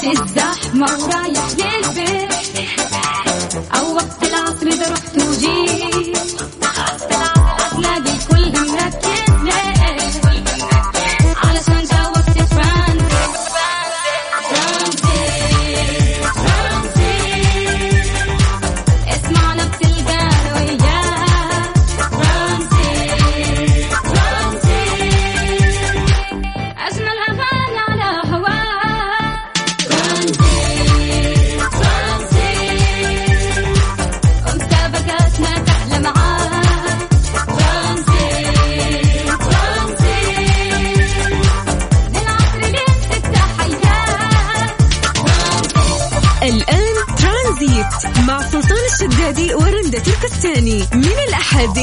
في 0.00 0.10
الزحمة 0.22 0.86
ورايح 0.98 1.46
للبيت. 1.58 2.32
أو 3.74 3.98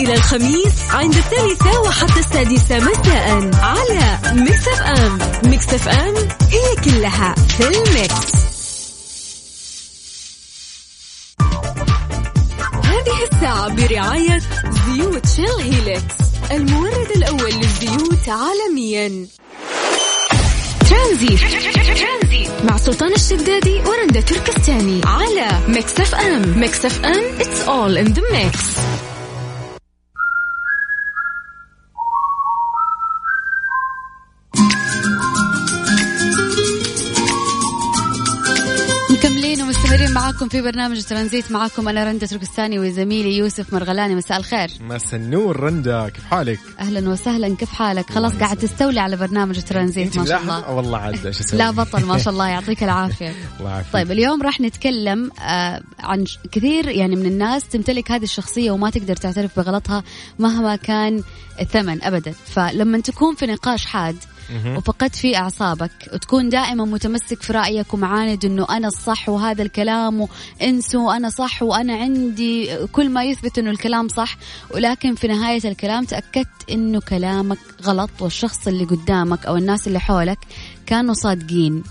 إلى 0.09 0.18
الخميس 0.18 0.73
عند 0.90 1.16
الثالثة 1.16 1.81
وحتى 1.81 2.20
السادسة 2.20 2.80
مساء 2.80 3.52
على 3.62 4.20
Mix 4.34 4.67
FM 4.67 5.20
Mix 5.49 5.73
FM 5.73 6.16
هي 6.52 6.76
كلها 6.86 7.36
في 7.36 7.67
ال 7.67 7.81
mix. 7.81 8.34
هذه 12.83 13.23
الساعة 13.31 13.75
برعاية 13.75 14.42
زيوت 14.86 15.28
Shell 15.36 15.59
Helix 15.59 16.16
المورد 16.52 17.11
الأول 17.16 17.52
للزيوت 17.52 18.30
عالميا. 18.30 19.28
ترانزيت. 20.89 21.39
مع 22.64 22.78
سلطان 22.78 23.14
الشدادي 23.14 23.81
ورندا 23.86 24.22
تركستاني 24.22 25.02
على 25.05 25.48
Mix 25.67 26.00
FM 26.00 26.59
Mix 26.59 26.86
FM 26.86 27.39
it's 27.39 27.67
all 27.67 28.08
in 28.08 28.14
the 28.14 28.22
mix. 28.22 28.80
في 40.50 40.61
برنامج 40.61 41.03
ترانزيت 41.03 41.52
معاكم. 41.52 41.88
أنا 41.89 42.03
رندا 42.03 42.25
تركستاني 42.25 42.80
وزميلي 42.80 43.38
يوسف 43.38 43.73
مرغلاني. 43.73 44.16
مساء 44.16 44.38
الخير. 44.38 44.69
مساء 44.81 45.19
النور 45.19 45.59
رندا. 45.59 46.09
كيف 46.09 46.25
حالك؟ 46.25 46.59
أهلا 46.80 47.09
وسهلا. 47.09 47.55
كيف 47.55 47.69
حالك؟ 47.69 48.09
خلاص 48.09 48.33
قاعد 48.33 48.58
تستولي 48.58 49.00
على 49.00 49.16
برنامج 49.16 49.61
ترانزيت 49.61 50.17
ما 50.17 50.25
شاء؟ 50.25 50.42
الله. 50.42 50.70
والله 50.70 50.97
عاد 50.97 51.25
إيش 51.25 51.39
أسوي؟ 51.39 51.59
لا 51.59 51.72
بطل 51.72 52.05
ما 52.05 52.17
شاء 52.17 52.33
الله. 52.33 52.47
يعطيك 52.47 52.83
العافية. 52.83 53.33
الله 53.59 53.70
يعافيك. 53.70 53.94
طيب 53.94 54.11
اليوم 54.11 54.42
راح 54.42 54.61
نتكلم 54.61 55.31
آه 55.42 55.81
عن 56.00 56.25
كثير 56.52 56.88
يعني 56.89 57.16
من 57.16 57.25
الناس 57.25 57.67
تمتلك 57.67 58.11
هذه 58.11 58.23
الشخصية 58.23 58.72
وما 58.72 58.89
تقدر 58.89 59.16
تعترف 59.16 59.59
بغلطها 59.59 60.03
مهما 60.39 60.75
كان 60.75 61.23
الثمن 61.61 62.03
أبدا. 62.03 62.33
فلما 62.45 63.00
تكون 63.00 63.36
في 63.36 63.45
نقاش 63.45 63.86
حاد 63.86 64.16
وفقدت 64.66 65.16
فيه 65.16 65.38
أعصابك. 65.38 65.92
وتكون 66.14 66.50
دائما 66.50 66.86
متمسك 66.86 67.42
في 67.42 67.53
رأيك 67.53 67.94
ومعاند 67.94 68.45
أنه 68.45 68.67
أنا 68.69 68.88
الصح 68.88 69.30
وهذا 69.30 69.61
الكلام 69.61 70.28
وانسوا 70.61 71.16
أنا 71.17 71.30
صح 71.30 71.64
وأنا 71.64 71.94
عندي 71.94 72.86
كل 72.88 73.09
ما 73.09 73.23
يثبت 73.23 73.59
أنه 73.59 73.72
الكلام 73.72 74.08
صح. 74.08 74.38
ولكن 74.72 75.16
في 75.16 75.27
نهاية 75.27 75.70
الكلام 75.70 76.05
تأكدت 76.05 76.70
أنه 76.71 76.99
كلامك 76.99 77.58
غلط 77.83 78.10
والشخص 78.20 78.67
اللي 78.67 78.83
قدامك 78.83 79.45
أو 79.45 79.58
الناس 79.58 79.87
اللي 79.87 79.99
حولك 79.99 80.39
كانوا 80.86 81.14
صادقين. 81.14 81.83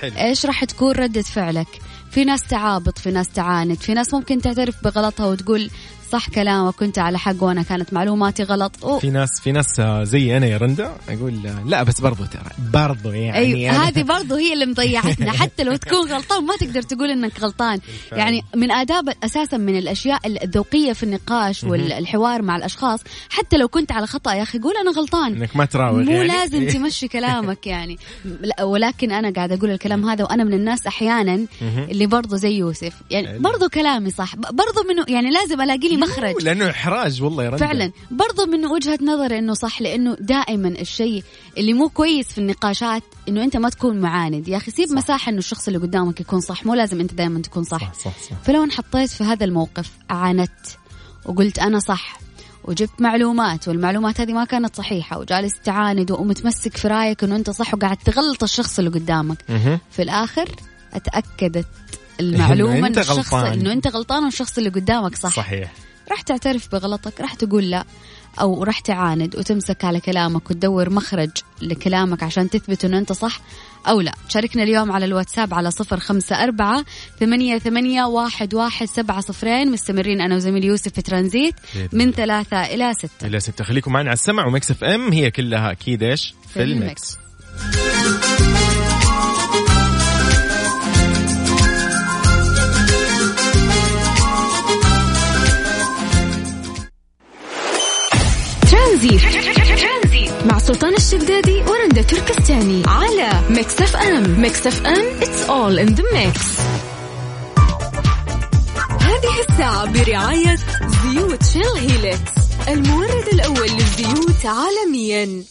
حلو. 0.00 0.16
إيش 0.16 0.46
راح 0.46 0.64
تكون 0.64 0.92
ردة 0.92 1.22
فعلك؟ 1.22 1.68
في 2.10 2.24
ناس 2.24 2.42
تعابط 2.42 2.98
في 2.98 3.10
ناس 3.10 3.28
تعاند 3.28 3.78
في 3.78 3.94
ناس 3.94 4.14
ممكن 4.14 4.40
تعترف 4.40 4.84
بغلطها 4.84 5.26
وتقول 5.26 5.70
صح 6.12 6.28
كلامك 6.28 6.74
كنت 6.74 6.98
على 6.98 7.18
حق 7.18 7.42
وأنا 7.42 7.62
كانت 7.62 7.92
معلوماتي 7.92 8.42
غلط. 8.42 8.84
أوه. 8.84 8.98
في 8.98 9.10
ناس 9.10 9.28
في 9.42 9.52
ناس 9.52 9.80
آه، 9.80 10.04
زي 10.04 10.36
أنا 10.36 10.46
يا 10.46 10.56
رندا 10.56 10.96
أقول 11.08 11.46
آه، 11.46 11.62
لا 11.66 11.82
بس 11.82 12.00
برضو 12.00 12.24
ترى 12.24 12.42
برضو 12.72 13.10
يعني 13.12 13.70
أنا- 13.72 13.74
هذه 13.74 14.02
برضو 14.02 14.34
هي 14.34 14.52
اللي 14.52 14.66
مضيعتنا. 14.66 15.32
حتى 15.42 15.64
لو 15.64 15.76
تكون 15.76 16.12
غلطان 16.12 16.44
ما 16.46 16.56
تقدر 16.56 16.82
تقول 16.82 17.10
إنك 17.10 17.40
غلطان. 17.40 17.78
يعني 18.12 18.42
من 18.56 18.70
آداب 18.72 19.08
أساسا 19.24 19.56
من 19.56 19.78
الأشياء 19.78 20.20
الذوقية 20.44 20.92
في 20.92 21.02
النقاش 21.02 21.64
والحوار 21.64 22.42
مع 22.42 22.56
الأشخاص. 22.56 23.00
حتى 23.30 23.56
لو 23.56 23.68
كنت 23.68 23.92
على 23.92 24.06
خطأ 24.06 24.34
يا 24.34 24.42
أخي 24.42 24.58
قول 24.58 24.74
أنا 24.76 24.90
غلطان. 24.90 25.34
إنك 25.36 25.56
ما 25.56 25.64
تراوغ 25.64 26.00
مو 26.02 26.10
يعني. 26.10 26.28
لازم 26.28 26.66
تمشي 26.78 27.08
كلامك 27.08 27.66
يعني. 27.66 27.98
ولكن 28.62 29.12
أنا 29.12 29.30
قاعد 29.30 29.52
أقول 29.52 29.70
الكلام 29.70 30.08
هذا 30.08 30.24
وأنا 30.24 30.44
من 30.44 30.52
الناس 30.54 30.86
أحيانا 30.86 31.46
اللي 31.62 32.06
برضو 32.06 32.36
زي 32.36 32.52
يوسف. 32.58 32.92
يعني. 33.10 33.38
برضو 33.38 33.68
كلامي 33.68 34.10
صح. 34.10 34.36
برضو 34.36 34.88
منه 34.88 35.04
يعني 35.08 35.30
لازم 35.30 35.60
ألاقي 35.60 35.88
لي 35.88 35.96
مخرج 36.06 36.42
لأنه 36.42 36.70
إحراج 36.70 37.22
والله 37.22 37.44
يا 37.44 37.56
فعلا. 37.56 37.92
برضو 38.10 38.46
من 38.46 38.66
وجهة 38.66 38.98
نظري 39.02 39.38
إنه 39.38 39.54
صح 39.54 39.82
لأنه 39.82 40.16
دائما 40.20 40.68
الشيء 40.68 41.24
اللي 41.58 41.72
مو 41.72 41.88
كويس 41.88 42.28
في 42.28 42.38
النقاشات 42.38 43.02
إنه 43.28 43.44
أنت 43.44 43.56
ما 43.56 43.68
تكون 43.70 44.00
معاند. 44.00 44.48
يا 44.48 44.56
أخي 44.56 44.70
سيب 44.70 44.92
مساحة 44.92 45.30
إنه 45.30 45.38
الشخص 45.38 45.66
اللي 45.66 45.78
قدامك 45.78 46.20
يكون 46.20 46.40
صح 46.40 46.66
مو 46.66 46.74
لازم 46.74 47.00
أنت 47.00 47.14
دائما 47.14 47.40
تكون 47.42 47.64
صح, 47.64 47.78
صح 47.78 47.94
صح 47.94 48.18
صح. 48.30 48.36
فلو 48.44 48.64
انحطيت 48.64 49.10
في 49.10 49.24
هذا 49.24 49.44
الموقف 49.44 49.90
عاندت 50.10 50.78
وقلت 51.24 51.58
أنا 51.58 51.78
صح 51.78 52.18
وجبت 52.64 53.00
معلومات 53.00 53.68
والمعلومات 53.68 54.20
هذه 54.20 54.32
ما 54.32 54.44
كانت 54.44 54.76
صحيحة 54.76 55.18
وجالس 55.18 55.52
تعاند 55.64 56.10
ومتمسك 56.10 56.76
في 56.76 56.88
رأيك 56.88 57.24
إنه 57.24 57.36
أنت 57.36 57.50
صح 57.50 57.74
وقاعد 57.74 57.96
تغلط 57.96 58.42
الشخص 58.42 58.78
اللي 58.78 58.90
قدامك. 58.90 59.38
في 59.90 60.02
الآخر 60.02 60.48
أتأكدت 60.94 61.66
أنت 62.20 62.98
إنه 62.98 63.00
الشخص 63.00 63.34
غلطان. 63.34 63.52
إنه 63.60 63.72
أنت 63.72 63.86
غلطان 63.88 64.24
والشخص 64.24 64.58
اللي 64.58 64.70
قدامك 64.70 65.16
صح. 65.16 65.36
صحيح. 65.36 65.72
راح 66.10 66.20
تعترف 66.20 66.72
بغلطك 66.72 67.20
راح 67.20 67.34
تقول 67.34 67.70
لا 67.70 67.84
أو 68.40 68.64
راح 68.64 68.80
تعاند 68.80 69.36
وتمسك 69.36 69.84
على 69.84 70.00
كلامك 70.00 70.50
وتدور 70.50 70.90
مخرج 70.90 71.30
لكلامك 71.62 72.22
عشان 72.22 72.50
تثبت 72.50 72.84
أنه 72.84 72.98
أنت 72.98 73.12
صح 73.12 73.40
أو 73.88 74.00
لا. 74.00 74.12
شاركنا 74.28 74.62
اليوم 74.62 74.92
على 74.92 75.04
الواتساب 75.04 75.54
على 75.54 75.70
صفر 75.70 76.00
خمسة 76.00 76.44
أربعة 76.44 76.84
ثمانية, 77.20 77.58
ثمانية 77.58 78.04
واحد, 78.04 78.54
واحد 78.54 78.86
سبعة 78.86 79.20
صفرين. 79.20 79.70
مستمرين 79.72 80.20
أنا 80.20 80.36
وزميل 80.36 80.64
يوسف 80.64 80.92
في 80.92 81.02
ترانزيت 81.02 81.54
من. 81.92 82.12
ثلاثة 82.12 82.62
إلى 82.62 82.94
ستة. 82.94 83.26
إلى 83.26 83.40
ستة. 83.40 83.64
خليكم 83.64 83.92
معنا 83.92 84.08
على 84.08 84.14
السمع 84.14 84.46
و 84.46 84.70
Mix 84.70 84.84
FM 84.84 85.12
هي 85.12 85.30
كلها 85.30 85.70
أكيد 85.70 86.02
إيش؟ 86.02 86.34
في 86.54 86.62
ال 86.62 86.73
mix. 86.73 87.18
ترانزيت. 98.96 100.30
مع 100.46 100.58
سلطان 100.58 100.94
الشدادي 100.94 101.62
ورندا 101.62 102.02
تركستاني 102.02 102.82
على 102.86 103.30
Mix 103.50 103.80
FM 103.80 104.40
Mix 104.40 104.66
FM 104.66 105.20
it's 105.20 105.48
all 105.48 105.78
in 105.86 105.94
the 105.96 106.02
mix. 106.02 106.40
هذه 109.00 109.40
الساعة 109.48 109.92
برعاية 109.92 110.56
زيوت 111.02 111.42
Shell 111.52 111.76
Helix 111.76 112.32
المورد 112.68 113.28
الأول 113.32 113.68
للزيوت 113.68 114.46
عالميا. 114.46 115.44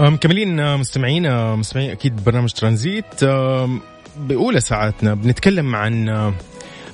مكملين 0.00 0.60
آه، 0.60 0.76
مستمعين 0.76 1.26
أكيد 1.76 2.24
برنامج 2.24 2.52
ترانزيت 2.52 3.24
بأولى 4.16 4.60
ساعاتنا 4.60 5.14
بنتكلم 5.14 5.76
عن 5.76 6.32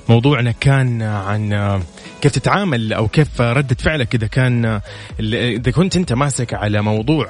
موضوعنا 0.09 0.51
كان 0.51 1.01
عن 1.01 1.81
كيف 2.21 2.31
تتعامل 2.31 2.93
أو 2.93 3.07
كيف 3.07 3.41
ردة 3.41 3.75
فعلك 3.79 4.15
إذا 4.15 4.27
كان 4.27 4.81
إذا 5.33 5.71
كنت 5.71 5.95
أنت 5.95 6.13
ماسك 6.13 6.53
على 6.53 6.81
موضوع 6.81 7.27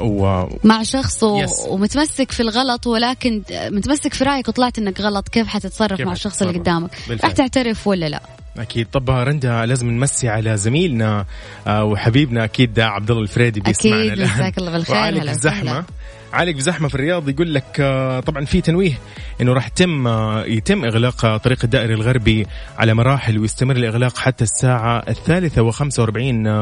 و 0.00 0.46
مع 0.64 0.82
شخص 0.82 1.22
و... 1.22 1.46
Yes. 1.46 1.68
ومتمسك 1.68 2.32
في 2.32 2.40
الغلط 2.40 2.86
ولكن 2.86 3.42
متمسك 3.52 4.14
في 4.14 4.24
رأيك 4.24 4.48
وطلعت 4.48 4.78
إنك 4.78 5.00
غلط 5.00 5.28
كيف 5.28 5.46
حتتصرف 5.46 5.96
كيف 5.96 6.06
مع 6.06 6.12
الشخص 6.12 6.42
اللي؟ 6.42 6.58
قدامك. 6.58 6.90
راح 7.10 7.32
تعترف 7.32 7.86
ولا 7.86 8.08
لا 8.08 8.22
أكيد. 8.58 8.86
طب 8.92 9.10
رندا 9.10 9.66
لازم 9.66 9.90
نمسي 9.90 10.28
على 10.28 10.56
زميلنا 10.56 11.26
آه، 11.66 11.84
وحبيبنا 11.84 12.44
أكيد 12.44 12.80
عبد 12.80 13.10
الله 13.10 13.22
الفريدي 13.22 13.60
بيسمعنا 13.60 14.00
أكيد، 14.00 14.12
الآن. 14.12 14.28
مساك 14.30 14.58
الله 14.58 14.72
بالخير، 14.72 14.96
هلا 14.96 15.30
الزحمة. 15.32 15.84
عالق 16.32 16.54
بزحمة 16.54 16.88
في 16.88 16.94
الرياض 16.94 17.28
يقول 17.28 17.54
لك 17.54 17.80
آه، 17.80 18.20
طبعا 18.20 18.44
في 18.44 18.60
تنويه 18.60 18.98
إنه 19.40 19.52
راح 19.52 19.66
يتم 19.66 20.06
آه، 20.06 20.44
يتم 20.44 20.84
إغلاق 20.84 21.24
آه، 21.24 21.36
طريق 21.36 21.58
الدائري 21.64 21.94
الغربي 21.94 22.46
على 22.78 22.94
مراحل 22.94 23.38
ويستمر 23.38 23.76
الإغلاق 23.76 24.18
حتى 24.18 24.44
الساعة 24.44 25.04
الثالثة 25.08 25.70
و45 25.70 26.18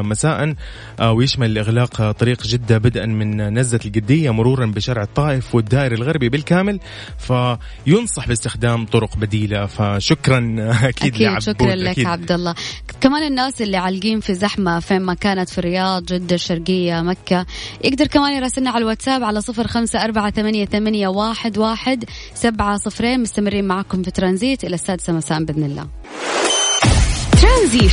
مساء 0.06 0.54
ويشمل 1.02 1.58
إغلاق 1.58 2.10
طريق 2.10 2.42
جدة 2.42 2.78
بدءا 2.78 3.06
من 3.06 3.58
نزلة 3.58 3.80
القدية 3.84 4.30
مرورا 4.30 4.66
بشارع 4.66 5.02
الطائف 5.02 5.54
والدائري 5.54 5.94
الغربي 5.94 6.28
بالكامل 6.28 6.80
فينصح 7.18 8.28
باستخدام 8.28 8.86
طرق 8.86 9.16
بديلة 9.16 9.66
فشكرا 9.66 10.56
أكيد, 10.82 11.14
أكيد 11.14 11.22
لعبود، 11.22 11.40
شكرا 11.40 11.74
لك 11.74 11.88
أكيد. 11.88 12.06
عبد 12.06 12.32
الله 12.32 12.54
كمان 13.00 13.22
الناس 13.22 13.62
اللي 13.62 13.76
عالقين 13.76 14.20
في 14.20 14.34
زحمة 14.34 14.80
فين 14.80 15.02
ما 15.02 15.14
كانت 15.14 15.48
في 15.48 15.58
الرياض 15.58 16.04
جدة 16.04 16.34
الشرقية 16.34 17.00
مكة 17.02 17.46
يقدر 17.84 18.06
كمان 18.06 18.36
يراسلنا 18.36 18.70
على 18.70 18.78
الواتساب 18.78 19.24
على 19.24 19.40
صفر 19.40 19.57
خمسة 19.66 20.04
أربعة 20.04 20.30
ثمانية, 20.30 20.64
ثمانية 20.64 21.08
واحد, 21.08 21.58
واحد 21.58 22.04
سبعة 22.34 22.76
صفرين. 22.76 23.20
مستمرين 23.20 23.64
معكم 23.64 24.02
في 24.02 24.10
ترانزيت 24.10 24.64
إلى 24.64 24.74
السادسة 24.74 25.12
مساء 25.12 25.44
بإذن 25.44 25.62
الله. 25.62 25.86
ترانزيت 27.42 27.92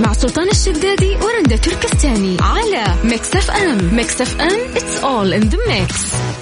مع 0.00 0.12
سلطان 0.12 0.48
الشدادي 0.48 1.16
ورندا 1.16 1.56
تركستاني 1.56 2.36
على 2.40 2.84
Mix 3.04 3.36
FM. 3.36 3.94
Mix 3.94 4.20
FM 4.20 4.74
it's 4.74 5.02
all 5.02 5.42
in 5.42 5.48
the 5.50 5.58
mix. 5.68 6.41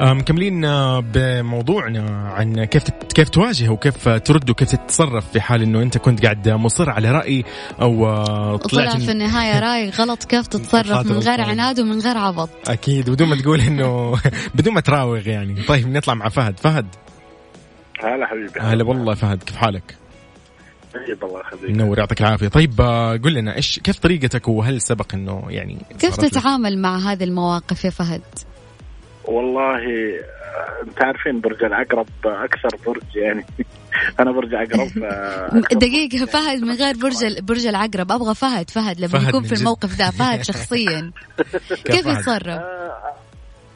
مكملين 0.00 0.64
آه، 0.64 1.00
بموضوعنا 1.00 2.28
عن 2.28 2.64
كيف 2.64 2.90
كيف 2.90 3.28
تواجه 3.28 3.68
وكيف 3.68 4.08
ترد 4.08 4.50
وكيف 4.50 4.70
تتصرف 4.70 5.32
في 5.32 5.40
حال 5.40 5.62
إنه 5.62 5.82
أنت 5.82 5.98
كنت 5.98 6.22
قاعد 6.22 6.48
مصر 6.48 6.90
على 6.90 7.10
رأي 7.10 7.44
أو 7.80 8.06
آه، 8.06 8.56
طلعت 8.56 9.02
في 9.02 9.10
النهاية 9.10 9.60
رأي 9.70 9.90
غلط 9.90 10.24
كيف 10.24 10.46
تتصرف 10.46 11.06
من 11.06 11.18
غير. 11.18 11.40
عناد 11.40 11.80
ومن 11.80 12.00
غير 12.00 12.18
عبط. 12.18 12.50
أكيد 12.68 13.10
بدون 13.10 13.28
ما 13.28 13.36
تقول 13.36 13.60
إنه 13.60 14.18
بدون 14.54 14.74
ما 14.74 14.80
تراوغ 14.80 15.28
يعني. 15.28 15.62
طيب 15.62 15.88
نطلع 15.88 16.14
مع 16.14 16.28
فهد. 16.28 16.58
فهد. 16.58 16.86
هلا 18.04 18.26
حبيبي. 18.26 18.60
هلا 18.60 18.84
والله 18.84 19.14
فهد 19.14 19.42
كيف 19.42 19.56
حالك؟ 19.56 19.96
طيب 20.94 21.24
الله 21.24 21.40
يخليك. 21.40 21.70
منور 21.70 21.98
يعطيك 21.98 22.20
العافية. 22.20 22.48
طيب 22.48 22.80
آه، 22.80 23.16
قل 23.16 23.34
لنا 23.34 23.56
إيش 23.56 23.78
كيف 23.78 23.98
طريقتك 23.98 24.48
وهل 24.48 24.80
سبق 24.80 25.14
إنه 25.14 25.44
يعني 25.48 25.76
كيف 25.98 26.14
صارت 26.14 26.24
لك؟ 26.24 26.30
تتعامل 26.30 26.78
مع 26.78 26.98
هذه 26.98 27.24
المواقف 27.24 27.84
يا 27.84 27.90
فهد؟ 27.90 28.22
والله 29.30 29.78
آه، 29.78 30.82
انت 30.82 31.04
عارفين 31.04 31.40
برج 31.40 31.64
العقرب 31.64 32.06
أكثر 32.24 32.76
برج 32.86 33.02
يعني 33.14 33.44
أنا 34.20 34.32
برج 34.32 34.54
عقرب 34.54 35.02
آه، 35.02 35.46
أكثر 35.46 35.78
دقيقة 35.78 36.26
فهد 36.26 36.62
من 36.62 36.74
غير 36.74 36.96
برج 36.96 37.40
برج 37.40 37.66
العقرب 37.66 38.12
أبغى 38.12 38.34
فهد 38.34 38.70
فهد 38.70 39.00
لما 39.00 39.08
فهد 39.08 39.28
يكون 39.28 39.42
في. 39.42 39.54
الموقف 39.54 39.98
ده 39.98 40.10
فهد 40.10 40.42
شخصيا 40.52 41.10
كيف؟ 41.84 42.06
يتصرف؟ 42.06 42.48
آه، 42.48 43.14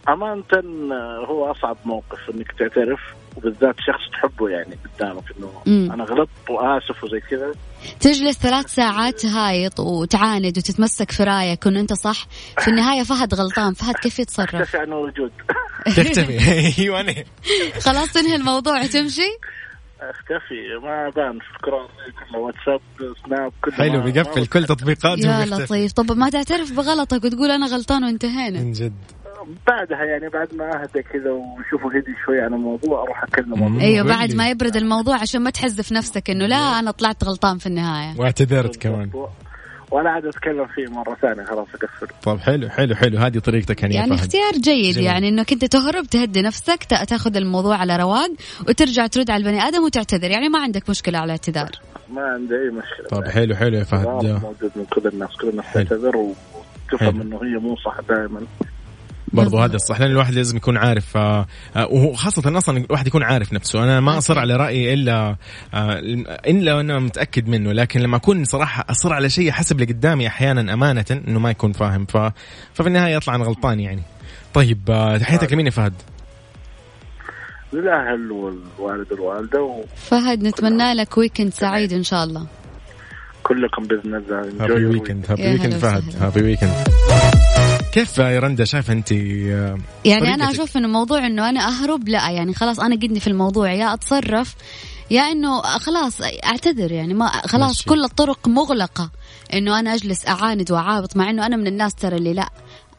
أمانة 0.08 0.44
آه، 0.54 1.26
هو 1.28 1.50
أصعب 1.50 1.76
موقف 1.84 2.30
إنك 2.34 2.52
تعترف 2.52 3.00
وبالذات 3.36 3.74
شخص 3.78 4.10
تحبه 4.12 4.48
يعني 4.48 4.78
قدامك 4.96 5.24
إنه 5.38 5.62
مم. 5.66 5.92
أنا 5.92 6.04
غلطت 6.04 6.50
وآسف 6.50 7.04
وزي 7.04 7.20
كذا. 7.20 7.52
تجلس 8.00 8.38
ثلاث 8.38 8.74
ساعات 8.74 9.20
تهايط 9.20 9.80
وتعاند 9.80 10.58
وتتمسك 10.58 11.10
في 11.10 11.24
رأيك 11.24 11.66
إنه 11.66 11.80
أنت 11.80 11.92
صح. 11.92 12.26
في 12.58 12.68
النهاية 12.68 13.02
فهد 13.02 13.34
غلطان. 13.34 13.74
فهد 13.74 13.94
كيف 13.94 14.18
يتصرف؟ 14.18 14.54
اختفي 14.54 14.78
عن 14.78 14.88
الوجود 14.88 15.32
تختفي 15.86 16.82
أيوه 16.82 17.00
أنا. 17.00 17.14
خلاص 17.80 18.12
تنهي 18.12 18.34
الموضوع 18.34 18.82
وتمشي؟ 18.82 19.38
أختفي. 20.00 20.60
ما 20.82 21.10
بان. 21.16 21.38
في 21.38 21.56
الكرة 21.56 21.88
كله 22.30 22.38
واتساب 22.40 22.80
سناب 23.26 23.52
كله 23.64 23.74
حلو 23.74 24.00
بيقفل 24.00 24.46
كل 24.46 24.64
تطبيقاته. 24.66 25.28
يا. 25.28 25.44
لطيف. 25.44 25.92
طب 25.92 26.12
ما 26.12 26.30
تعترف 26.30 26.72
بغلطك 26.72 27.24
وتقول 27.24 27.50
أنا 27.50 27.66
غلطان 27.66 28.04
وانتهينا. 28.04 28.60
من 28.60 28.72
جد. 28.72 28.92
بعدها 29.66 30.04
يعني 30.04 30.28
بعد 30.28 30.54
ما 30.54 30.82
أهدى 30.82 31.02
كذا 31.02 31.30
وشوفوا 31.30 31.90
هدي 31.90 32.14
شوي 32.26 32.40
عن 32.40 32.54
الموضوع 32.54 33.02
أروح 33.02 33.22
اكلمه 33.24 33.68
مم. 33.68 33.80
أيوه 33.80 34.06
بعد. 34.06 34.34
ما 34.34 34.50
يبرد 34.50 34.76
الموضوع 34.76 35.16
عشان 35.20 35.40
ما 35.42 35.50
تحزف 35.50 35.92
نفسك 35.92 36.30
إنه 36.30 36.46
لا 36.46 36.56
أنا 36.56 36.90
طلعت 36.90 37.24
غلطان 37.24 37.58
في 37.58 37.66
النهاية. 37.66 38.20
واعتذرت 38.20 38.76
كمان. 38.76 39.10
ولا 39.90 40.10
عاد 40.10 40.26
أتكلم 40.26 40.66
فيه 40.66 40.92
مرة 40.92 41.16
ثانية 41.22 41.44
خلاص 41.44 41.66
أقفل. 41.74 42.06
طب 42.22 42.38
حلو 42.40 42.68
حلو 42.68 42.94
حلو. 42.94 43.18
هذه 43.18 43.38
طريقتك 43.38 43.82
يعني, 43.82 43.94
يعني 43.94 44.10
فهد. 44.10 44.18
اختيار 44.18 44.52
جيد 44.52 44.94
جميل. 44.94 45.06
يعني 45.06 45.28
انك 45.28 45.52
انت 45.52 45.64
تهرب 45.64 46.04
تهدي 46.06 46.42
نفسك 46.42 46.84
تا- 46.84 47.04
تاخذ 47.04 47.36
الموضوع 47.36 47.76
على 47.76 47.96
رواق 47.96 48.30
وترجع 48.68 49.06
ترد 49.06 49.30
على 49.30 49.40
البني 49.40 49.62
آدم 49.62 49.82
وتعتذر. 49.84 50.30
يعني 50.30 50.48
ما 50.48 50.58
عندك 50.58 50.90
مشكلة 50.90 51.18
على 51.18 51.24
الاعتذار. 51.24 51.70
ما 52.10 52.22
عندي 52.22 52.54
أي 52.54 52.70
مشكلة. 52.70 53.08
طب 53.20 53.24
حلو 53.28 53.54
حلو 53.56 53.76
يا 53.78 53.84
فهد. 53.84 54.06
موجود 54.26 54.70
من 54.76 54.84
كل 54.84 55.08
الناس 55.08 55.30
كل 55.40 55.48
الناس. 55.48 55.72
تعتذر 55.74 56.16
وتفهم. 56.16 57.20
إنه 57.20 57.36
هي 57.36 57.58
مو 57.60 57.76
صح 57.76 58.00
دائما. 58.08 58.40
برضو 59.34 59.50
بالضبط. 59.50 59.62
هذا 59.62 59.76
الصح 59.76 60.00
لأن 60.00 60.10
الواحد 60.10 60.34
لازم 60.34 60.56
يكون 60.56 60.76
عارف 60.76 61.16
آه، 61.16 61.46
آه، 61.76 61.86
وخاصة 61.86 62.58
أصلا 62.58 62.78
الواحد 62.78 63.06
يكون 63.06 63.22
عارف 63.22 63.52
نفسه 63.52 63.84
أنا 63.84 64.00
ما 64.00 64.18
أصر. 64.18 64.38
على 64.38 64.56
رأيي 64.56 64.94
إلا 64.94 65.36
آه، 65.74 65.98
إلا 66.46 66.74
وأنا 66.74 66.98
متأكد 66.98 67.48
منه 67.48 67.72
لكن 67.72 68.00
لما 68.00 68.16
أكون 68.16 68.44
صراحة 68.44 68.84
أصر 68.90 69.12
على 69.12 69.30
شيء 69.30 69.50
حسب 69.50 69.80
اللي 69.80 69.92
قدامي 69.92 70.26
أحيانا 70.26 70.74
أمانة 70.74 71.04
إنه 71.10 71.38
ما 71.38 71.50
يكون 71.50 71.72
فاهم 71.72 72.06
ف... 72.06 72.16
ففي 72.74 72.86
النهاية 72.86 73.14
يطلع 73.14 73.34
أنا 73.34 73.44
غلطان 73.44 73.80
يعني 73.80 74.02
طيب 74.54 74.90
آه، 74.90 75.16
تحياتك 75.16 75.52
لمين 75.52 75.66
يا 75.66 75.70
فهد؟ 75.70 75.92
للاهل 77.72 78.32
والوالد 78.32 79.12
والوالدة 79.12 79.84
فهد 79.96 80.42
نتمنى 80.42 80.94
لك 80.94 81.18
weekend 81.18 81.52
سعيد 81.52 81.92
إن 81.92 82.02
شاء 82.02 82.24
الله 82.24 82.46
وكلكم 83.44 83.82
بإذن 83.82 84.14
الله 84.14 84.64
happy 84.64 84.84
weekend 84.86 85.26
happy 85.28 85.48
weekend 85.50 85.74
فهد. 85.74 86.04
happy 86.20 86.42
weekend 86.42 86.74
كيف 87.94 88.18
يا 88.18 88.40
رندا 88.40 88.64
شايفة 88.64 88.92
أنت 88.92 89.12
آه، 89.12 89.78
يعني 90.04 90.34
أنا. 90.34 90.50
أشوف 90.50 90.76
إنه 90.76 90.88
موضوع 90.88 91.26
إنه 91.26 91.48
أنا 91.48 91.60
أهرب 91.68 92.08
لا 92.08 92.30
يعني 92.30 92.54
خلاص 92.54 92.80
أنا 92.80 92.94
قدني 92.94 93.20
في 93.20 93.26
الموضوع 93.26 93.72
يا 93.72 93.94
أتصرف 93.94 94.54
يا 95.10 95.22
إنه 95.22 95.62
خلاص 95.62 96.20
أعتذر 96.44 96.92
يعني 96.92 97.14
ما 97.14 97.28
خلاص 97.28 97.68
ماشي. 97.68 97.84
كل 97.84 98.04
الطرق 98.04 98.48
مغلقة 98.48 99.10
إنه 99.52 99.78
أنا 99.78 99.94
أجلس 99.94 100.28
أعاند 100.28 100.72
واعابط 100.72 101.16
مع 101.16 101.30
إنه 101.30 101.46
أنا 101.46 101.56
من 101.56 101.66
الناس 101.66 101.94
ترى 101.94 102.16
اللي 102.16 102.34
لا 102.34 102.48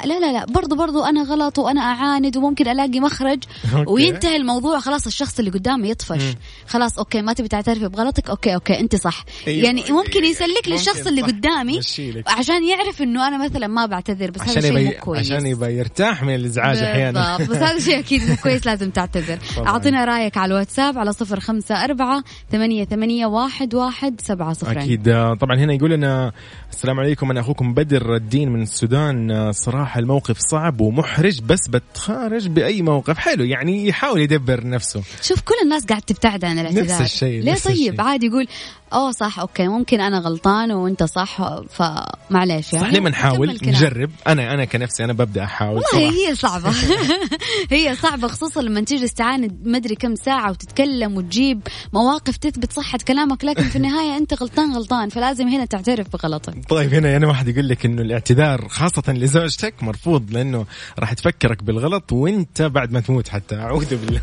لا 0.06 0.20
لا 0.20 0.32
لا 0.34 0.46
برضو 0.46 0.76
برضو 0.76 1.04
أنا 1.04 1.24
غلط 1.24 1.60
وأنا 1.60 1.82
أعاند 1.82 2.38
وممكن 2.38 2.68
ألاقي 2.68 3.00
مخرج 3.00 3.44
okay. 3.76 3.92
وينتهي 3.92 4.36
الموضوع 4.36 4.80
خلاص 4.80 5.08
الشخص 5.08 5.40
اللي 5.40 5.52
قدامي 5.52 5.90
يطفش. 5.90 6.24
خلاص 6.68 6.98
okay 6.98 7.22
ما 7.22 7.34
تبي 7.34 7.48
تعترفي 7.48 7.88
بغلطك 7.88 8.30
okay 8.30 8.56
okay 8.56 8.80
أنت 8.80 8.96
صح 8.96 9.26
أيوة. 9.48 9.66
يعني 9.66 9.84
ممكن 9.90 10.26
يسلك 10.26 10.50
ممكن 10.56 10.72
للشخص 10.72 11.08
اللي. 11.08 11.22
قدامي. 11.22 11.80
عشان 12.28 12.64
يعرف 12.64 13.02
إنه 13.02 13.28
أنا 13.28 13.46
مثلا 13.46 13.68
ما 13.68 13.86
بعتذر 13.86 14.32
بس 14.32 14.42
هذا 14.42 14.62
شيء 14.62 14.86
مو 14.86 14.92
كويس 15.00 15.32
عشان 15.32 15.46
يبي 15.48 15.66
يرتاح 15.66 16.24
من 16.24 16.36
الإزعاج 16.36 16.78
أحيانا 16.78 17.38
بالضبط 17.38 17.50
بس 17.58 17.64
هذا 17.64 17.80
شيء 17.80 18.00
أكيد 18.00 18.30
مو 18.30 18.36
كويس 18.44 18.66
لازم 18.66 18.90
تعتذر 18.90 19.38
طبعاً. 19.58 19.68
أعطينا 19.70 20.06
رأيك 20.06 20.38
على 20.38 20.54
الواتساب 20.54 20.98
على 20.98 21.14
صفر 21.14 21.40
خمسة 21.40 21.84
أربعة 21.84 22.24
ثمانية, 22.52 22.86
ثمانية 22.86 23.26
واحد, 23.26 23.76
واحد 23.76 24.22
سبعة 24.22 24.54
صفرين 24.54 24.78
أكيد 24.78 25.08
آه، 25.10 25.34
طبعا 25.34 25.58
هنا 25.58 25.74
يقول 25.74 25.92
لنا 25.92 26.32
السلام 26.72 27.00
عليكم 27.00 27.32
أنا 27.32 27.40
أخوكم 27.40 27.74
بدر 27.74 28.16
الدين 28.16 28.50
من 28.50 28.62
السودان 28.62 29.32
آه، 29.32 29.50
صراحة 29.86 30.00
الموقف 30.00 30.38
صعب 30.40 30.82
ومحرج 30.82 31.42
بس 31.42 31.68
بتخارج 31.68 32.48
بأي 32.48 32.82
موقف 32.82 33.18
حلو 33.18 33.44
يعني 33.44 33.88
يحاول 33.88 34.22
يدبر 34.22 34.68
نفسه. 34.68 35.04
شوف 35.22 35.42
كل 35.42 35.54
الناس 35.64 35.86
قاعد 35.86 36.02
تبتعد 36.02 36.46
عن 36.46 36.60
الاعتذار. 36.60 37.02
نفس 37.02 37.02
الشيء، 37.02 37.44
ليه 37.44 37.52
نفس 37.52 37.64
طيب؟ 37.64 37.74
الشيء. 37.74 38.02
عادي 38.02 38.26
يقول 38.26 38.48
أوه 38.94 39.12
صح 39.12 39.40
أوكي 39.40 39.68
ممكن 39.68 40.02
أنا 40.02 40.20
غلطان 40.20 40.72
وأنت 40.72 41.04
صح 41.04 41.60
فمعليش 41.70 42.74
يعني. 42.74 42.86
صح 42.86 42.94
ليه 42.94 43.00
ما 43.00 43.10
نحاول. 43.10 43.58
نجرب. 43.64 44.12
أنا 44.28 44.54
أنا 44.54 44.66
كنفسي 44.66 45.04
أنا 45.04 45.14
ببدأ 45.14 45.44
أحاول 45.44 45.82
والله. 45.94 46.10
هي 46.30 46.36
صعبة. 46.36 46.74
هي 47.72 47.96
صعبة 47.96 48.28
خصوصا 48.28 48.62
لما 48.62 48.82
تجلس 48.82 49.14
تعاند 49.14 49.68
مدري 49.68 49.96
كم 49.96 50.16
ساعة 50.16 50.52
وتتكلم 50.52 51.18
وتجيب 51.18 51.62
مواقف 51.94 52.38
تثبت 52.38 52.72
صحة 52.72 52.98
كلامك 53.08 53.44
لكن 53.46 53.64
في 53.64 53.76
النهاية 53.76 54.18
أنت 54.18 54.34
غلطان 54.34 54.74
غلطان 54.76 55.10
فلازم 55.10 55.48
هنا 55.48 55.66
تعترف 55.66 56.08
بغلطك. 56.14 56.70
طيب 56.70 56.94
هنا 56.94 57.10
يعني 57.10 57.26
واحد 57.26 57.48
يقول 57.48 57.70
لك 57.70 57.86
إنه 57.86 58.02
الاعتذار 58.02 58.68
خاصة 58.70 59.14
لزوجتك 59.14 59.84
مرفوض 59.84 60.32
لأنه 60.32 60.66
راح 61.00 61.14
تفكرك 61.14 61.64
بالغلط 61.64 62.12
وأنت 62.14 62.62
بعد 62.62 62.92
ما 62.92 63.00
تموت 63.00 63.28
حتى 63.28 63.56
أعوذ 63.56 63.96
بالله. 63.96 64.22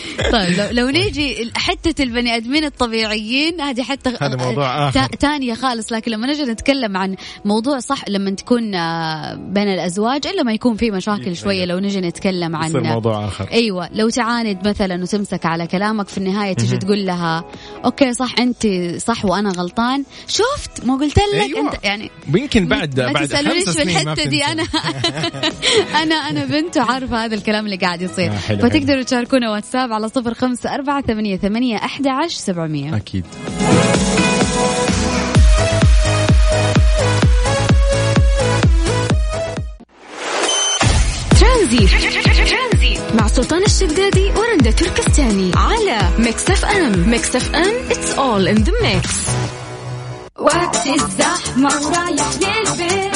طيب 0.32 0.50
لو, 0.58 0.66
لو 0.70 0.88
نيجي 0.90 1.50
حتة 1.56 2.02
البني 2.02 2.36
آدمين 2.36 2.64
الطبيعيين 2.64 3.60
هذه 3.60 3.82
حتى 3.82 4.12
هذا 4.20 4.36
موضوع 4.36 4.88
آخر. 4.88 5.00
تا- 5.00 5.16
تانية 5.16 5.54
خالص 5.54 5.92
لكن 5.92 6.10
لما 6.12 6.26
نجي 6.26 6.42
نتكلم 6.42 6.96
عن 6.96 7.16
موضوع 7.44 7.78
صح 7.78 8.08
لما 8.08 8.30
تكون 8.30 8.74
آه، 8.74 9.34
بين 9.34 9.68
الأزواج 9.68 10.26
إلا 10.26 10.42
ما 10.42 10.52
يكون 10.52 10.76
في 10.76 10.90
مشاكل 10.90 11.36
شوية 11.36 11.64
لو 11.64 11.78
نجي 11.78 12.00
نتكلم 12.00 12.56
عن 12.56 12.72
موضوع 12.72 13.24
آخر. 13.24 13.48
أيوه 13.52 13.88
لو 13.92 14.08
تعاند 14.08 14.68
مثلا 14.68 15.02
وتمسك 15.02 15.46
على 15.46 15.66
كلامك 15.66 16.08
في 16.08 16.18
النهاية 16.18 16.52
تيجي 16.52 16.76
تقول 16.76 17.06
لها 17.06 17.44
أوكي 17.84 18.12
صح 18.14 18.34
أنت 18.38 18.66
صح 18.98 19.24
وأنا 19.24 19.50
غلطان. 19.50 20.04
شفت؟ 20.28 20.84
ما 20.84 20.94
قلت 20.96 21.18
لك 21.18 21.34
أيوة. 21.42 21.60
انت 21.60 21.84
يعني 21.84 22.10
ويمكن 22.34 22.66
بعد 22.68 23.00
ما 23.00 23.12
بعد 23.12 23.28
تسألونيش 23.28 23.64
خمس 23.64 23.76
في 23.76 23.82
الحته 23.82 24.24
دي. 24.24 24.44
أنا 24.44 24.62
أنا 26.02 26.14
أنا 26.14 26.44
بنت 26.44 26.76
وعارفة 26.76 27.24
هذا 27.24 27.34
الكلام 27.34 27.64
اللي 27.64 27.76
قاعد 27.76 28.02
يصير. 28.02 28.32
آه، 28.32 28.36
فتقدروا 28.36 29.02
تشاركونا 29.02 29.50
واتساب 29.50 29.81
على 29.90 30.08
صفر 30.08 30.34
خمسة 30.34 30.74
أربعة 30.74 31.02
ثمانية 31.02 31.36
ثمانية 31.36 31.76
احدى 31.76 32.08
عشر 32.08 32.36
سبعمئه 32.38 32.96
أكيد. 32.96 33.24
ترانزيت. 41.40 43.00
مع 43.20 43.26
سلطان 43.26 43.62
الشدادي 43.62 44.30
ورندا 44.36 44.70
تركستاني 44.70 45.52
على 45.56 45.98
Mix 46.18 46.50
FM. 46.50 47.10
Mix 47.10 47.36
FM 47.36 47.74
it's 47.90 48.14
all 48.14 48.48
in 48.48 48.56
the 48.56 48.72
mix 48.82 49.16
وقت 50.38 50.86
الزحمة 50.86 51.86
ورايح 51.86 52.28
للبيت. 52.34 53.12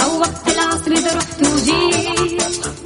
أو 0.00 0.18
وقت 0.20 0.48
العصر 0.48 0.90
إذا 0.92 1.16
رحت 1.16 1.42
وجيت. 1.42 2.83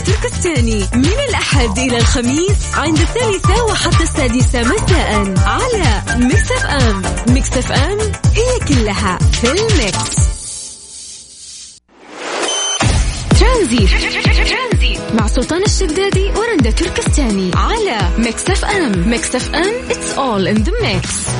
تركستاني 0.00 0.88
من 0.94 1.18
الأحد 1.28 1.78
إلى 1.78 1.98
الخميس 1.98 2.74
عند 2.74 2.98
الثالثة 2.98 3.64
وحتى 3.64 4.02
السادسة 4.02 4.62
مساء 4.62 5.34
على 5.46 6.02
Mix 6.16 6.52
FM 6.52 7.02
Mix 7.34 7.52
FM 7.52 7.98
هي 8.34 8.58
كلها 8.68 9.18
في 9.18 9.50
ال 9.50 9.63
mix. 9.63 10.16
ترانزيت. 13.40 13.90
مع 15.14 15.26
سلطان 15.26 15.62
الشدادي 15.62 16.30
ورندا 16.36 16.70
تركستاني 16.70 17.50
على 17.54 17.98
Mix 18.18 18.50
FM 18.50 19.08
Mix 19.08 19.34
FM 19.34 19.74
it's 19.88 20.16
all 20.16 20.46
in 20.54 20.64
the 20.64 20.72
mix. 20.82 21.30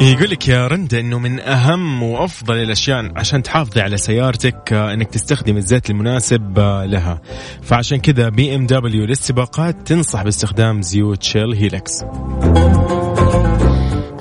يقول 0.00 0.30
لك 0.30 0.48
يا 0.48 0.66
رندا 0.66 1.00
إنه 1.00 1.18
من 1.18 1.40
أهم 1.40 2.02
وأفضل 2.02 2.54
الأشياء 2.54 3.12
عشان 3.16 3.42
تحافظي 3.42 3.80
على 3.80 3.96
سيارتك 3.96 4.72
آه، 4.72 4.92
إنك 4.92 5.10
تستخدم 5.10 5.56
الزيت 5.56 5.90
المناسب 5.90 6.58
آه، 6.58 6.84
لها. 6.84 7.20
فعشان 7.62 7.98
كذا 7.98 8.28
BMW 8.28 9.04
للسباقات 9.04 9.76
تنصح 9.86 10.22
باستخدام 10.22 10.82
زيوت 10.82 11.22
Shell 11.22 11.52
Helix 11.54 12.04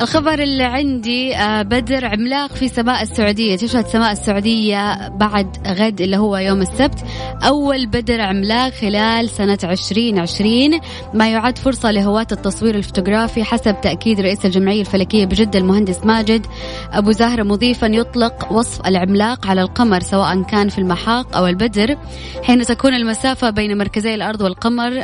الخبر 0.02 0.40
اللي 0.40 0.64
عندي 0.64 1.36
آه، 1.36 1.62
بدر 1.62 2.06
عملاق 2.06 2.56
في 2.56 2.68
سماء 2.68 3.02
السعودية 3.02 3.56
تشهد 3.56 3.88
سماء 3.88 4.12
السعودية 4.12 5.08
بعد 5.08 5.58
غد 5.68 6.02
اللي 6.02 6.18
هو 6.18 6.38
يوم 6.38 6.62
السبت. 6.62 7.06
أول 7.44 7.86
بدر 7.86 8.22
عملاق 8.22 8.70
خلال 8.70 9.30
سنة 9.30 9.58
2020 9.64 10.80
ما 11.14 11.30
يعد 11.30 11.58
فرصة 11.58 11.92
لهواة 11.92 12.28
التصوير 12.32 12.76
الفوتوغرافي 12.76 13.44
حسب 13.44 13.82
تأكيد 13.82 14.22
رئيس 14.22 14.46
الجمعية 14.46 14.82
الفلكية 14.82 15.26
بجدة 15.26 15.60
المهندس 15.60 16.06
ماجد. 16.06 16.46
أبو 16.94 17.12
زهرة 17.12 17.44
مضيفا 17.44 17.86
يطلق 17.86 18.52
وصف 18.52 18.88
العملاق 18.88 19.48
على 19.48 19.62
القمر 19.62 20.00
سواء 20.00 20.42
كان 20.42 20.70
في 20.70 20.78
المحاق 20.78 21.38
أو 21.38 21.48
البدر. 21.48 21.98
حين 22.44 22.62
تكون 22.62 22.94
المسافة 22.94 23.50
بين 23.50 23.78
مركزي 23.78 24.16
الأرض 24.16 24.42
والقمر 24.42 25.04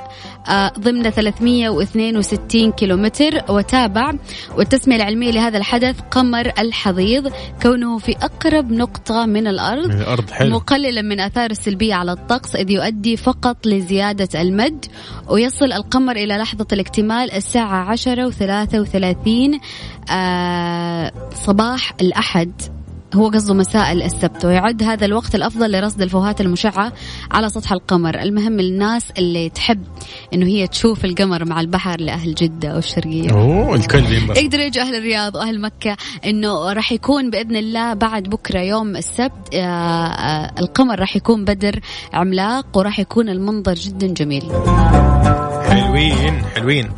آه، 0.50 0.72
ضمن 0.80 1.10
362 1.10 2.72
كيلومتر 2.72 3.42
وتابع. 3.50 4.14
والتسمية 4.86 4.96
العلمية 4.96 5.32
لهذا 5.32 5.58
الحدث 5.58 6.01
قمر 6.12 6.51
الحضيض 6.60 7.32
كونه 7.62 7.98
في 7.98 8.15
أقرب 8.22 8.72
نقطة 8.72 9.25
من 9.25 9.48
الأرض 9.48 9.88
من 9.88 10.01
الأرض 10.01 10.30
حلو. 10.30 10.50
مقللا 10.56 11.01
من 11.01 11.20
آثار 11.20 11.51
السلبية 11.51 11.94
على 11.94 12.12
الطقس 12.12 12.56
إذ 12.56 12.72
يؤدي 12.72 13.18
فقط 13.18 13.65
لزيادة 13.65 14.42
المد 14.42 14.86
ويصل 15.30 15.74
القمر 15.74 16.15
إلى 16.15 16.38
لحظة 16.38 16.68
الاكتمال 16.74 17.32
الساعة 17.32 17.92
عشرة 17.92 18.25
وثلاثة 18.27 18.80
وثلاثين 18.80 19.60
آه 20.12 21.12
صباح 21.34 21.94
الأحد. 22.01 22.75
هو 23.16 23.30
قصده 23.30 23.54
مساء 23.54 23.92
السبت 23.94 24.46
ويعد 24.46 24.84
هذا 24.84 25.06
الوقت 25.06 25.36
الأفضل 25.36 25.72
لرصد 25.72 26.02
الفوهات 26.02 26.42
المشعة 26.42 26.94
على 27.32 27.50
سطح 27.50 27.72
القمر. 27.72 28.20
المهم 28.22 28.60
للناس 28.62 29.12
اللي 29.18 29.50
تحب 29.50 29.84
أنه 30.34 30.46
هي 30.46 30.68
تشوف 30.68 31.06
القمر 31.06 31.46
مع 31.46 31.60
البحر 31.62 32.00
لأهل 32.00 32.36
جدة 32.36 32.76
والشرقية. 32.76 33.30
أوه 33.32 33.76
الكل 33.76 34.04
يقدروا 34.38 34.64
يجوا 34.64 34.84
أهل 34.84 34.96
الرياض 34.96 35.36
وأهل 35.36 35.62
مكة 35.62 35.98
إنه 36.26 36.74
راح 36.74 36.92
يكون 36.92 37.30
بإذن 37.30 37.56
الله 37.56 37.94
بعد 37.94 38.24
بكرة 38.24 38.60
يوم 38.60 38.96
السبت 38.96 39.54
آه، 39.54 39.60
آه، 39.60 40.52
القمر 40.60 41.00
راح 41.00 41.16
يكون 41.16 41.46
بدر 41.46 41.80
عملاق 42.14 42.66
وراح 42.78 43.00
يكون 43.00 43.30
المنظر 43.30 43.74
جدا 43.74 44.08
جميل. 44.08 44.44
حلوين 45.70 46.42
حلوين. 46.56 46.90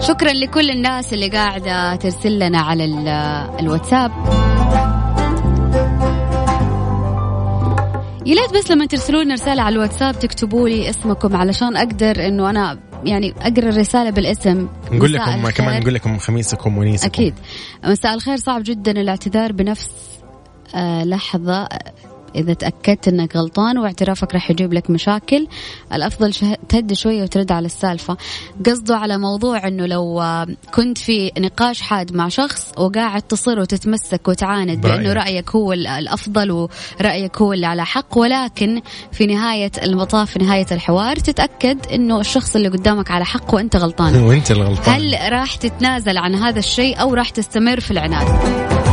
شكرا 0.00 0.32
لكل 0.32 0.70
الناس 0.70 1.12
اللي 1.12 1.28
قاعدة 1.28 1.96
ترسل 1.96 2.38
لنا 2.38 2.60
على 2.60 2.84
ال- 2.84 3.08
الواتساب. 3.60 4.10
يا 8.26 8.34
ليت 8.34 8.52
بس 8.54 8.70
لما 8.70 8.86
ترسلوا 8.86 9.22
لنا 9.22 9.34
رسالة 9.34 9.62
على 9.62 9.72
الواتساب 9.72 10.18
تكتبوا 10.18 10.68
لي 10.68 10.90
اسمكم 10.90 11.36
علشان 11.36 11.76
أقدر 11.76 12.26
إنه 12.26 12.50
أنا 12.50 12.78
يعني 13.04 13.34
أقرأ 13.40 13.68
الرسالة 13.68 14.10
بالاسم. 14.10 14.68
نقول 14.92 15.12
لكم 15.12 15.30
الخير. 15.30 15.50
كمان 15.50 15.80
نقول 15.80 15.94
لكم 15.94 16.18
خميسكم 16.18 16.78
ونيسكم. 16.78 17.08
أكيد. 17.08 17.34
مساء 17.84 18.14
الخير. 18.14 18.36
صعب 18.36 18.62
جدا 18.64 18.90
الإعتذار 18.90 19.52
بنفس 19.52 19.90
آه 20.74 21.04
لحظة. 21.04 21.68
إذا 22.34 22.52
تأكدت 22.54 23.08
أنك 23.08 23.36
غلطان 23.36 23.78
واعترافك 23.78 24.34
راح 24.34 24.50
يجيب 24.50 24.72
لك 24.72 24.90
مشاكل 24.90 25.46
الأفضل 25.92 26.34
شه- 26.34 26.56
تهدي 26.68 26.94
شوية 26.94 27.22
وترد 27.22 27.52
على 27.52 27.66
السالفة. 27.66 28.16
قصده 28.66 28.96
على 28.96 29.18
موضوع 29.18 29.68
أنه 29.68 29.86
لو 29.86 30.20
آه، 30.20 30.46
كنت 30.74 30.98
في 30.98 31.32
نقاش 31.38 31.80
حاد 31.80 32.12
مع 32.14 32.28
شخص 32.28 32.72
وقاعد 32.78 33.22
تصر 33.22 33.58
وتتمسك 33.60 34.28
وتعاند. 34.28 34.80
بأنه 34.80 35.12
رأيك 35.12 35.50
هو 35.50 35.72
ال- 35.72 35.86
الأفضل 35.86 36.50
ورأيك 36.50 37.36
هو 37.38 37.52
اللي 37.52 37.66
على 37.66 37.84
حق. 37.84 38.18
ولكن 38.18 38.80
في 39.12 39.26
نهاية 39.26 39.70
المطاف 39.82 40.30
في 40.30 40.38
نهاية 40.38 40.66
الحوار 40.72 41.16
تتأكد 41.16 41.86
أنه 41.86 42.20
الشخص 42.20 42.56
اللي 42.56 42.68
قدامك 42.68 43.10
على 43.10 43.24
حق 43.24 43.54
وأنت 43.54 43.76
غلطان. 43.76 44.16
وأنت 44.24 44.50
الغلطان 44.50 44.94
هل 44.94 45.32
راح 45.32 45.54
تتنازل 45.56 46.18
عن 46.18 46.34
هذا 46.34 46.58
الشيء 46.58 47.00
أو 47.00 47.14
راح 47.14 47.28
تستمر 47.28 47.80
في 47.80 47.90
العناد؟ 47.90 48.89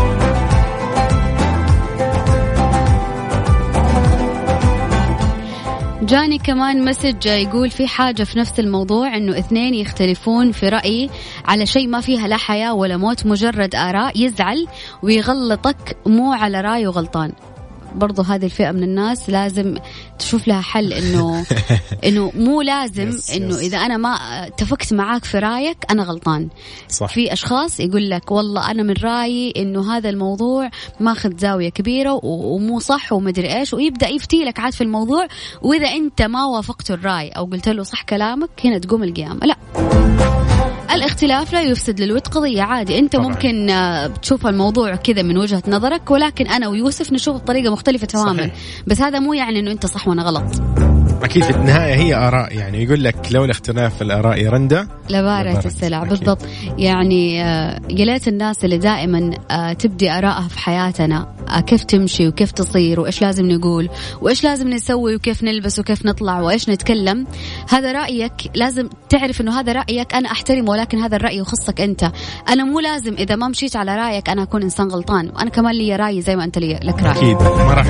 جاني 6.07 6.37
كمان 6.37 6.85
message 6.85 7.25
يقول 7.25 7.69
في 7.69 7.87
حاجة 7.87 8.23
في 8.23 8.39
نفس 8.39 8.59
الموضوع 8.59 9.17
إنه 9.17 9.39
اثنين 9.39 9.73
يختلفون 9.73 10.51
في 10.51 10.69
رأي 10.69 11.09
على 11.45 11.65
شيء 11.65 11.87
ما 11.87 12.01
فيها 12.01 12.27
لا 12.27 12.37
حياة 12.37 12.73
ولا 12.73 12.97
موت 12.97 13.25
مجرد 13.25 13.75
آراء 13.75 14.23
يزعل 14.23 14.67
ويغلطك 15.03 15.97
مو 16.05 16.33
على 16.33 16.61
رأيه 16.61 16.87
غلطان 16.87 17.31
برضو 17.95 18.21
هذه 18.21 18.45
الفئة 18.45 18.71
من 18.71 18.83
الناس 18.83 19.29
لازم 19.29 19.75
تشوف 20.19 20.47
لها 20.47 20.61
حل 20.61 20.93
إنه 20.93 21.45
إنه 22.07 22.31
مو 22.35 22.61
لازم 22.61 23.09
yes. 23.09 23.31
إذا 23.31 23.77
أنا 23.77 23.97
ما 23.97 24.13
اتفقت 24.47 24.93
معاك 24.93 25.25
في 25.25 25.39
رأيك 25.39 25.77
أنا 25.89 26.03
غلطان. 26.03 26.49
صح. 26.89 27.13
في 27.13 27.33
أشخاص 27.33 27.79
يقول 27.79 28.09
لك 28.09 28.31
والله 28.31 28.71
أنا 28.71 28.83
من 28.83 28.93
رأيي 29.03 29.53
إنه 29.57 29.97
هذا 29.97 30.09
الموضوع 30.09 30.69
ماخذ 30.99 31.37
زاوية 31.37 31.69
كبيرة 31.69 32.19
ومو 32.23 32.79
صح 32.79 33.13
ومدري 33.13 33.57
إيش 33.57 33.73
ويبدأ 33.73 34.07
يفتي 34.07 34.43
لك 34.43 34.59
عاد 34.59 34.73
في 34.73 34.81
الموضوع 34.81 35.27
وإذا 35.61 35.87
أنت 35.87 36.21
ما 36.21 36.45
وافقت 36.45 36.91
الرأي 36.91 37.29
أو 37.29 37.45
قلت 37.45 37.69
له 37.69 37.83
صح 37.83 38.01
كلامك 38.03 38.49
هنا 38.65 38.77
تقوم 38.77 39.03
القيامة. 39.03 39.39
لا. 39.45 40.36
الاختلاف 40.91 41.53
لا 41.53 41.61
يفسد 41.61 41.99
للود 42.01 42.27
قضية 42.27 42.61
عادي 42.61 42.99
أنت 42.99 43.13
طبعاً. 43.15 43.27
ممكن 43.27 43.69
آه، 43.69 44.07
تشوف 44.07 44.47
الموضوع 44.47 44.95
كذا 44.95 45.21
من 45.21 45.37
وجهة 45.37 45.63
نظرك 45.67 46.11
ولكن 46.11 46.47
أنا 46.47 46.67
ويوسف 46.67 47.13
نشوف 47.13 47.35
بطريقة 47.35 47.71
مختلفة 47.71 48.07
تماما 48.07 48.37
صحيح. 48.37 48.53
بس 48.87 49.01
هذا 49.01 49.19
مو 49.19 49.33
يعني 49.33 49.59
أنه 49.59 49.71
أنت 49.71 49.85
صح 49.85 50.07
وأنا 50.07 50.23
غلط 50.23 50.43
أكيد 51.23 51.43
في 51.43 51.49
النهاية 51.49 51.93
هي 51.93 52.15
آراء 52.15 52.53
يعني 52.57 52.83
يقول 52.83 53.03
لك 53.03 53.15
لولا 53.31 53.51
اختلاف 53.51 54.01
الآراء 54.01 54.37
يا 54.37 54.49
رندا. 54.49 54.87
لبارة، 55.09 55.65
السلع. 55.65 56.03
بالضبط. 56.03 56.45
يعني 56.77 57.43
آه، 57.43 57.79
يا 57.89 58.05
ليت 58.05 58.27
الناس 58.27 58.65
اللي 58.65 58.77
دائما 58.77 59.31
آه، 59.51 59.73
تبدي 59.73 60.11
آرائها 60.11 60.47
في 60.47 60.59
حياتنا 60.59 61.27
آه، 61.49 61.59
كيف 61.59 61.83
تمشي 61.83 62.27
وكيف 62.27 62.51
تصير 62.51 62.99
وإيش 62.99 63.21
لازم 63.21 63.51
نقول 63.51 63.89
وإيش 64.21 64.43
لازم 64.43 64.69
نسوي 64.69 65.15
وكيف 65.15 65.43
نلبس 65.43 65.79
وكيف 65.79 66.05
نطلع 66.05 66.41
وإيش 66.41 66.69
نتكلم. 66.69 67.27
هذا 67.69 67.91
رأيك 67.91 68.33
لازم 68.55 68.89
تعرف 69.09 69.41
إنه 69.41 69.59
هذا 69.59 69.71
رأيك 69.71 70.13
أنا 70.13 70.31
أحترمه 70.31 70.71
ولكن 70.71 70.97
هذا 70.97 71.15
الرأي 71.15 71.37
يخصك 71.37 71.81
أنت. 71.81 72.11
أنا 72.49 72.63
مو 72.63 72.79
لازم 72.79 73.13
إذا 73.13 73.35
ما 73.35 73.47
مشيت 73.47 73.75
على 73.75 73.95
رأيك 73.95 74.29
أنا 74.29 74.43
أكون 74.43 74.61
إنسان 74.61 74.87
غلطان 74.87 75.29
وأنا 75.29 75.49
كمان 75.49 75.75
لي 75.75 75.95
رأي 75.95 76.21
زي 76.21 76.35
ما 76.35 76.43
أنت 76.43 76.57
لي 76.57 76.79
لك 76.83 77.03
رأي. 77.03 77.17
أكيد. 77.17 77.37
ما 77.41 77.73
راح 77.73 77.87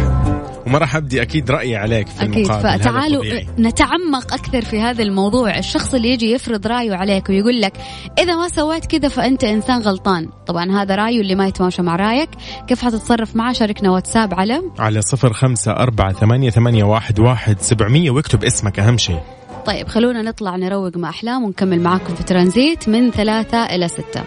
وما 0.67 0.77
راح 0.77 0.95
أبدي 0.95 1.21
أكيد 1.21 1.51
رأيي 1.51 1.75
عليك 1.75 2.07
في 2.07 2.23
أكيد. 2.23 2.35
المقابل. 2.35 2.67
هذا 2.67 2.91
طبيعي. 3.19 3.47
نتعمق 3.59 4.33
أكثر 4.33 4.61
في 4.61 4.81
هذا 4.81 5.03
الموضوع. 5.03 5.57
الشخص 5.57 5.93
اللي 5.93 6.09
يجي 6.09 6.31
يفرض 6.31 6.67
رأيه 6.67 6.95
عليك 6.95 7.29
ويقول 7.29 7.61
لك 7.61 7.73
إذا 8.19 8.35
ما 8.35 8.47
سويت 8.47 8.85
كذا 8.85 9.07
فأنت 9.07 9.43
إنسان 9.43 9.81
غلطان. 9.81 10.29
طبعا 10.47 10.71
هذا 10.71 10.95
رأيه 10.95 11.21
اللي 11.21 11.35
ما 11.35 11.47
يتماشى 11.47 11.81
مع 11.81 11.95
رأيك. 11.95 12.29
كيف 12.67 12.81
حتتصرف 12.81 13.35
معه؟ 13.35 13.53
شاركنا 13.53 13.91
واتساب 13.91 14.33
على 14.33 14.61
على 14.79 15.01
صفر 15.01 15.33
خمسة 15.33 15.71
أربعة 15.71 16.13
ثمانية, 16.13 16.49
ثمانية 16.49 16.83
واحد, 16.83 17.19
واحد 17.19 17.61
سبعمية 17.61 18.11
واكتب 18.11 18.43
اسمك 18.43 18.79
أهم 18.79 18.97
شيء. 18.97 19.19
طيب 19.65 19.87
خلونا 19.87 20.21
نطلع 20.21 20.55
نروق 20.55 20.97
مع 20.97 21.09
أحلام 21.09 21.43
ونكمل 21.43 21.81
معاكم 21.81 22.15
في 22.15 22.23
ترانزيت 22.23 22.89
من 22.89 23.11
ثلاثة 23.11 23.65
إلى 23.65 23.87
ستة. 23.87 24.23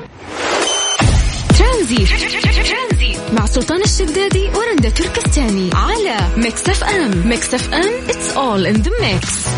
ترانزيت. 1.59 2.90
مع 3.33 3.47
سلطان 3.47 3.83
الشدادي 3.83 4.49
ورندا 4.49 4.89
تركستاني 4.91 5.71
على 5.75 6.17
Mix 6.37 6.69
FM 6.69 7.29
Mix 7.29 7.55
FM 7.55 8.07
it's 8.09 8.35
all 8.37 8.75
in 8.77 8.83
the 8.83 8.91
mix. 9.03 9.51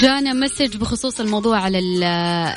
جانا 0.00 0.32
مسج 0.32 0.76
بخصوص 0.76 1.20
الموضوع 1.20 1.58
على 1.60 1.78
ال- 1.78 2.04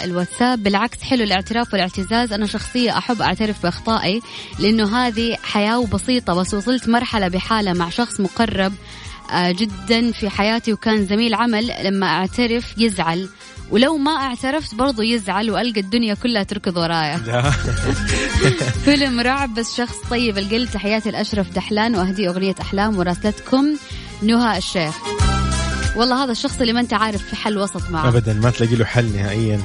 الواتساب. 0.04 0.64
بالعكس 0.64 1.02
حلو 1.02 1.24
الاعتراف 1.24 1.74
والاعتزاز. 1.74 2.34
أنا 2.34 2.46
شخصية 2.46 2.98
أحب 2.98 3.22
أعترف 3.22 3.64
بأخطائي 3.64 4.22
لأنه 4.60 4.98
هذه 4.98 5.38
حياة 5.44 5.80
وبسيطة 5.80 6.34
بس 6.34 6.54
وصلت 6.54 6.90
مرحلة 6.90 7.28
بحالة 7.28 7.74
مع 7.74 7.90
شخص 7.90 8.20
مقرب 8.20 8.74
آه، 9.32 9.52
جدا 9.52 10.12
في 10.12 10.30
حياتي 10.30 10.74
وكان 10.74 11.06
زميل 11.06 11.34
عمل. 11.34 11.72
لما 11.84 12.08
أعترف 12.08 12.74
يزعل 12.78 13.30
ولو 13.72 13.98
ما 13.98 14.12
اعترفت 14.12 14.76
برضو 14.76 15.02
يزعل 15.02 15.52
وألقى 15.52 15.80
الدنيا 15.80 16.14
كلها 16.14 16.44
تركض 16.44 16.78
ورايا. 16.78 17.18
فيلم 18.86 19.20
رعب 19.20 19.54
بس 19.54 19.76
شخص 19.78 19.96
طيب 20.10 20.38
القلب 20.38 20.70
تحياتي 20.70 21.10
الأشرف 21.10 21.50
دحلان 21.50 21.96
وأهدي 21.96 22.30
أغنية 22.30 22.56
أحلام 22.62 22.98
مراسلتكم 22.98 23.66
نهى 24.22 24.58
الشيخ. 24.58 24.96
والله 25.96 26.24
هذا 26.24 26.32
الشخص 26.32 26.62
اللي 26.62 26.74
ما 26.74 26.80
أنت 26.80 26.94
عارف 26.94 27.24
في 27.24 27.36
حل 27.36 27.58
وسط 27.58 27.90
معه. 27.90 28.08
أبدا 28.08 28.34
ما 28.34 28.50
تلاقي 28.50 28.76
له 28.76 28.86
حل 28.86 29.06
نهائيا. 29.16 29.62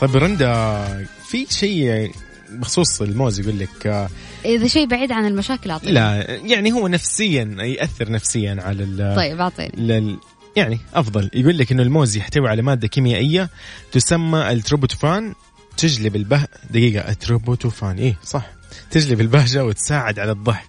طيب 0.00 0.16
رندا 0.16 0.84
في 1.26 1.46
شيء 1.50 2.12
بخصوص 2.50 3.02
الموز 3.02 3.40
يقول 3.40 3.58
لك 3.58 3.86
آه، 3.86 4.08
إذا 4.44 4.66
شيء 4.66 4.86
بعيد 4.86 5.12
عن 5.12 5.26
المشاكل 5.26 5.70
أعطيني. 5.70 5.92
لا 5.92 6.24
يعني 6.44 6.72
هو 6.72 6.88
نفسيا 6.88 7.56
يأثر 7.58 8.10
نفسيا 8.10 8.56
على 8.60 8.82
ال 8.82 9.16
طيب 9.16 9.40
أعطيني. 9.40 9.72
لل 9.76 10.18
يعني 10.56 10.80
أفضل. 10.94 11.30
يقول 11.34 11.58
لك 11.58 11.72
إنه 11.72 11.82
الموز 11.82 12.16
يحتوي 12.16 12.48
على 12.48 12.62
مادة 12.62 12.88
كيميائية 12.88 13.50
تسمى 13.92 14.52
التروبوتوفان. 14.52 15.34
تجلب 15.76 16.16
البه 16.16 16.46
دقيقة 16.70 17.10
التروبوتوفان. 17.10 17.98
إيه 17.98 18.16
صح. 18.24 18.46
تجلب 18.90 19.20
البهجة 19.20 19.64
وتساعد 19.64 20.18
على 20.18 20.32
الضحك. 20.32 20.68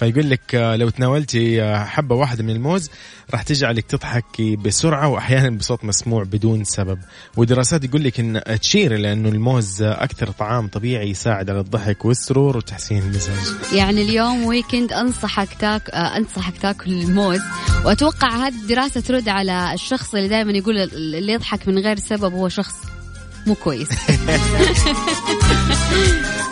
فيقول 0.00 0.30
لك 0.30 0.54
آه، 0.54 0.76
لو 0.76 0.88
تناولتي 0.88 1.62
آه، 1.62 1.84
حبة 1.84 2.14
واحدة 2.14 2.42
من 2.42 2.50
الموز 2.50 2.90
راح 3.30 3.42
تجعلك 3.42 3.86
تضحكي 3.86 4.56
بسرعة 4.56 5.08
وأحيانا 5.08 5.50
بصوت 5.50 5.84
مسموع 5.84 6.24
بدون 6.24 6.64
سبب. 6.64 6.98
ودراسات 7.36 7.84
يقول 7.84 8.04
لك 8.04 8.20
إن 8.20 8.42
تشير 8.60 8.94
إلى 8.94 9.12
إنه 9.12 9.28
الموز 9.28 9.82
أكثر 9.82 10.30
طعام 10.30 10.68
طبيعي 10.68 11.10
يساعد 11.10 11.50
على 11.50 11.60
الضحك 11.60 12.04
والسرور 12.04 12.56
وتحسين 12.56 12.98
المزاج. 13.02 13.54
يعني 13.72 14.02
اليوم 14.02 14.44
ويكند 14.44 14.92
أنصحك 14.92 15.48
تاك 15.60 15.90
آه، 15.90 16.16
أنصحك 16.16 16.58
تاكل 16.58 16.90
الموز. 16.90 17.40
وأتوقع 17.84 18.46
هذه 18.46 18.62
الدراسة 18.62 19.00
ترد 19.00 19.28
على 19.28 19.74
الشخص 19.74 20.14
اللي 20.14 20.28
دائما 20.28 20.52
يقول 20.52 20.76
اللي 20.78 21.32
يضحك 21.32 21.68
من 21.68 21.78
غير 21.78 21.98
سبب 21.98 22.34
هو 22.34 22.48
شخص 22.48 22.74
مو 23.46 23.54
كويس. 23.54 23.88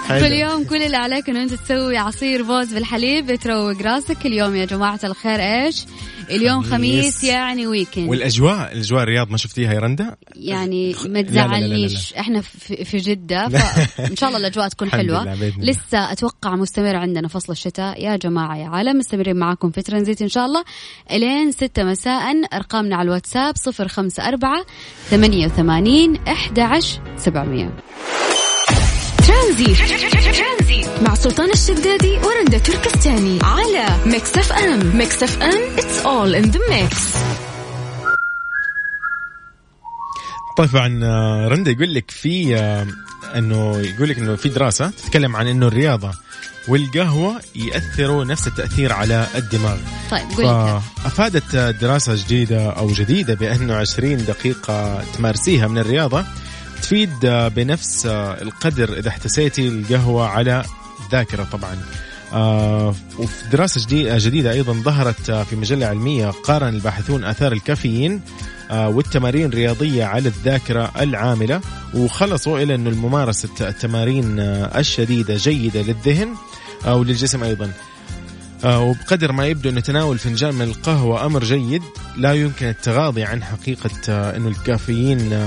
فاليوم 0.09 0.65
كل 0.65 0.83
اللي 0.83 0.97
عليك 0.97 1.31
إنه 1.31 1.43
أنت 1.43 1.55
تسوي 1.55 1.97
عصير 1.97 2.43
موز 2.43 2.75
بالحليب 2.75 3.35
تروق 3.35 3.83
راسك. 3.83 4.27
اليوم 4.27 4.57
يا 4.57 4.65
جماعة 4.65 5.01
الخير 5.05 5.41
إيش؟ 5.41 5.85
اليوم 6.31 6.63
خميس. 6.63 7.25
يعني 7.25 7.67
ويكند 7.67 8.09
والأجواء 8.09 8.73
الأجواء 8.73 9.03
الرياض 9.03 9.31
ما 9.31 9.37
شفتيها 9.37 9.73
يا 9.73 9.79
رندا؟ 9.79 10.17
يعني 10.37 10.95
ما 11.07 11.23
تزعلنيش. 11.23 12.13
إحنا 12.13 12.41
في 12.85 12.97
جدة 12.97 13.49
فان 13.49 14.17
شاء 14.17 14.29
الله 14.29 14.41
الأجواء 14.41 14.69
تكون 14.69 14.89
الله. 14.95 15.35
لسه 15.59 16.13
أتوقع 16.13 16.57
مستمر 16.57 16.97
عندنا 16.97 17.29
فصل 17.29 17.53
الشتاء. 17.53 18.03
يا 18.05 18.17
جماعة 18.17 18.57
يا 18.57 18.67
عالم 18.69 18.99
مستمرين 18.99 19.37
معاكم 19.37 19.71
في 19.71 19.83
ترانزيت 19.83 20.23
إن 20.23 20.29
شاء 20.29 20.47
الله. 20.47 20.65
إلين 21.13 21.53
ستة 21.53 21.85
مساء 21.85 22.55
أرقامنا 22.55 22.97
على 22.97 23.07
الواتساب 23.07 23.57
صفر 23.57 23.89
خمسة 23.89 24.29
أربعة 24.29 24.67
ثمانية 25.11 25.47
وثمانين 25.47 26.17
إحدى 26.17 26.63
عشر 26.63 27.01
سبعمية. 27.17 27.77
ترانزيت. 29.27 29.79
مع 31.03 31.15
سلطان 31.15 31.51
الشدادي 31.51 32.19
ورندا 32.19 32.59
تركستاني 32.59 33.39
على 33.43 33.87
Mix 34.07 34.37
FM 34.37 34.97
Mix 34.97 35.23
FM 35.23 35.77
it's 35.77 36.05
all 36.05 36.45
in 36.45 36.51
the 36.53 36.59
mix. 36.59 36.97
طبعا 40.57 40.89
رندا 41.49 41.71
يقول 41.71 41.95
لك 41.95 42.11
في 42.11 42.57
آه، 42.57 42.87
إنه 43.37 43.79
يقول 43.79 44.09
لك 44.09 44.19
إنه 44.19 44.37
في 44.37 44.49
دراسة 44.49 44.91
تتكلم 44.91 45.37
عن 45.37 45.47
إنه 45.47 45.67
الرياضة 45.67 46.11
والقهوة 46.69 47.41
يأثروا 47.57 48.25
نفس 48.25 48.47
التأثير 48.47 48.93
على 48.93 49.27
الدماغ. 49.35 49.77
طيب 50.11 50.27
قول 50.37 50.47
لي. 50.47 50.81
فأفادت 51.03 51.57
دراسة 51.57 52.15
جديدة 52.15 52.71
أو 52.71 52.93
جديدة 52.93 53.35
بأنه 53.35 53.75
20 53.75 54.17
دقيقة 54.17 55.03
تمارسيها 55.17 55.69
من 55.69 55.79
الرياضة 55.79 56.25
تفيد 56.83 57.25
آه، 57.25 57.49
بنفس 57.49 58.07
آه، 58.07 58.43
القدر 58.43 58.99
إذا 58.99 59.09
احتسيتي 59.09 59.69
القهوة 59.69 60.29
على 60.29 60.65
الذاكرة 61.09 61.45
طبعا. 61.45 61.77
آه 62.33 62.95
وفي 63.19 63.49
دراسة 63.53 63.87
جديدة, 64.19 64.53
أيضا 64.53 64.73
ظهرت 64.73 65.31
آه، 65.31 65.43
في 65.43 65.57
مجلة 65.57 65.87
علمية 65.87 66.31
قارن 66.31 66.69
الباحثون 66.75 67.25
آثار 67.25 67.53
الكافيين 67.53 68.21
آه، 68.71 68.89
والتمارين 68.89 69.45
الرياضية 69.45 70.05
على 70.05 70.29
الذاكرة 70.29 70.93
العاملة 71.01 71.61
وخلصوا 71.95 72.61
إلى 72.61 72.75
أن 72.75 72.87
الممارسة 72.87 73.69
التمارين 73.69 74.39
الشديدة 74.39 75.37
جيدة 75.37 75.83
للذهن 75.83 76.35
آه، 76.87 76.95
وللجسم 76.97 77.45
أيضا. 77.45 77.71
وبقدر 78.65 79.33
ما 79.33 79.47
يبدو 79.47 79.69
أن 79.69 79.83
تناول 79.83 80.19
فنجان 80.19 80.55
من 80.55 80.63
القهوة 80.63 81.27
أمر 81.27 81.45
جيد 81.45 81.83
لا 82.17 82.33
يمكن 82.33 82.67
التغاضي 82.67 83.23
عن 83.23 83.45
حقيقة 83.45 83.91
أنه 84.09 84.49
الكافيين 84.49 85.39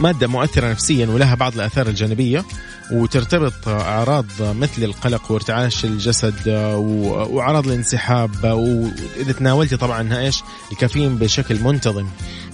مادة 0.00 0.26
مؤثرة 0.26 0.70
نفسيا 0.70 1.06
ولها 1.06 1.34
بعض 1.34 1.54
الآثار 1.54 1.88
الجانبية. 1.88 2.44
وترتبط 2.90 3.68
أعراض 3.68 4.26
مثل 4.40 4.84
القلق 4.84 5.32
وارتعاش 5.32 5.84
الجسد 5.84 6.48
وأعراض 7.28 7.66
الانسحاب 7.66 8.44
وإذا 8.44 9.32
تناولتي 9.32 9.76
طبعا 9.76 10.18
إيش؟ 10.18 10.42
الكافيين 10.72 11.16
بشكل 11.16 11.60
منتظم. 11.60 12.06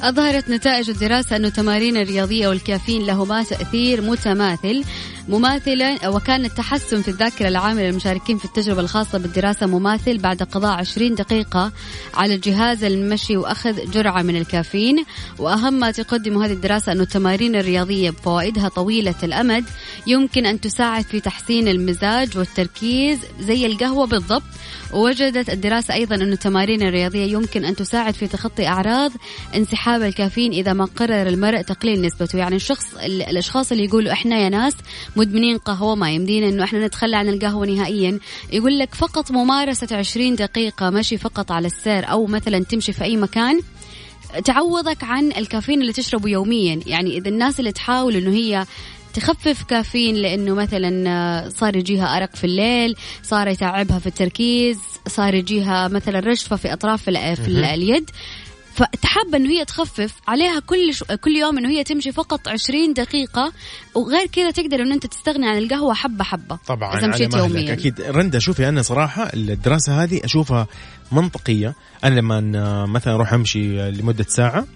أظهرت 0.02 0.50
نتائج 0.50 0.90
الدراسة 0.90 1.36
أن 1.36 1.44
التمارين 1.44 1.96
الرياضية 1.96 2.48
والكافيين 2.48 3.06
لهما 3.06 3.42
تأثير 3.42 4.00
متماثل. 4.02 4.84
مماثلا 5.28 6.08
وكان 6.08 6.44
التحسن 6.44 7.02
في 7.02 7.08
الذاكرة 7.08 7.48
العامة 7.48 7.82
للمشاركين 7.82 8.38
في 8.38 8.44
التجربة 8.44 8.80
الخاصة 8.80 9.18
بالدراسة 9.18 9.66
مماثل 9.66 10.18
بعد 10.18 10.42
قضاء 10.42 10.78
20 10.78 11.14
دقيقة 11.14 11.72
على 12.14 12.36
جهاز 12.36 12.84
المشي 12.84 13.36
وأخذ 13.36 13.90
جرعة 13.90 14.22
من 14.22 14.36
الكافيين. 14.36 15.04
وأهم 15.38 15.74
ما 15.74 15.90
تقدم 15.90 16.42
هذه 16.42 16.52
الدراسة 16.52 16.92
أن 16.92 17.00
التمارين 17.00 17.56
الرياضية 17.56 18.10
بفوائدها 18.10 18.68
طويلة 18.68 19.14
الأمد. 19.22 19.64
يمكن 20.06 20.46
أن 20.46 20.60
تساعد 20.60 21.04
في 21.04 21.20
تحسين 21.20 21.68
المزاج 21.68 22.38
والتركيز 22.38 23.18
زي 23.40 23.66
القهوة 23.66 24.06
بالضبط. 24.06 24.42
ووجدت 24.92 25.50
الدراسة 25.50 25.94
أيضا 25.94 26.14
أن 26.14 26.32
التمارين 26.32 26.82
الرياضية 26.82 27.32
يمكن 27.32 27.64
أن 27.64 27.76
تساعد 27.76 28.14
في 28.14 28.26
تخطي 28.26 28.66
أعراض 28.66 29.12
انسحاب 29.56 30.02
الكافيين 30.02 30.52
إذا 30.52 30.72
ما 30.72 30.84
قرر 30.84 31.26
المرء 31.26 31.62
تقليل 31.62 32.02
نسبته. 32.02 32.38
يعني 32.38 32.56
الشخص 32.56 32.94
ال- 32.94 33.22
الأشخاص 33.22 33.72
اللي 33.72 33.84
يقولوا 33.84 34.12
إحنا 34.12 34.38
يا 34.38 34.48
ناس 34.48 34.74
مدمنين 35.16 35.58
قهوة 35.58 35.94
ما 35.94 36.10
يمدينا 36.10 36.48
أنه 36.48 36.64
إحنا 36.64 36.86
نتخلى 36.86 37.16
عن 37.16 37.28
القهوة 37.28 37.66
نهائيا. 37.66 38.18
يقول 38.52 38.78
لك 38.78 38.94
فقط 38.94 39.30
ممارسة 39.30 39.96
20 39.96 40.34
دقيقة 40.36 40.90
مشي 40.90 41.18
فقط 41.18 41.52
على 41.52 41.66
السير 41.66 42.10
أو 42.10 42.26
مثلا 42.26 42.58
تمشي 42.64 42.92
في 42.92 43.04
أي 43.04 43.16
مكان 43.16 43.60
تعوضك 44.44 45.04
عن 45.04 45.32
الكافيين 45.32 45.80
اللي 45.80 45.92
تشربه 45.92 46.28
يوميا. 46.30 46.80
يعني 46.86 47.18
إذا 47.18 47.28
الناس 47.28 47.60
اللي 47.60 47.72
تحاول 47.72 48.16
أنه 48.16 48.30
هي 48.30 48.66
تخفف 49.18 49.62
كافيين 49.62 50.14
لأنه 50.14 50.54
مثلا 50.54 51.10
آه، 51.10 51.48
صار 51.48 51.76
يجيها 51.76 52.16
أرق 52.16 52.36
في 52.36 52.44
الليل، 52.44 52.94
صار 53.22 53.48
يتعبها 53.48 53.98
في 53.98 54.06
التركيز، 54.06 54.78
صار 55.08 55.34
يجيها 55.34 55.88
مثلا 55.88 56.20
رجفه 56.20 56.56
في 56.56 56.72
أطراف 56.72 57.02
في 57.02 57.10
ال- 57.10 57.64
اليد. 57.64 58.10
فتحب 58.74 59.34
إنه 59.34 59.50
هي 59.50 59.64
تخفف 59.64 60.14
عليها 60.28 60.60
كل 60.60 60.94
ش... 60.94 61.02
كل 61.04 61.36
يوم 61.36 61.58
إنه 61.58 61.68
هي 61.68 61.84
تمشي 61.84 62.12
فقط 62.12 62.48
20 62.48 62.92
دقيقة 62.92 63.52
وغير 63.94 64.26
كذا 64.26 64.50
تقدر 64.50 64.82
إنه 64.82 64.94
أنت 64.94 65.06
تستغني 65.06 65.48
عن 65.48 65.58
القهوة 65.58 65.94
حبة 65.94 66.24
حبة. 66.24 66.58
طبعا 66.66 66.98
إذا 66.98 67.06
مشيت 67.06 67.34
يوميا. 67.34 67.72
أكيد 67.72 68.00
رندا 68.00 68.38
شوفي 68.38 68.68
أنا 68.68 68.82
صراحة 68.82 69.30
الدراسة 69.34 70.02
هذه 70.02 70.20
أشوفها 70.24 70.66
منطقية. 71.12 71.74
أنا 72.04 72.14
لما 72.20 72.52
آه، 72.56 72.86
مثلا 72.86 73.14
أروح 73.14 73.32
أمشي 73.32 73.90
لمدة 73.90 74.24
ساعة 74.28 74.66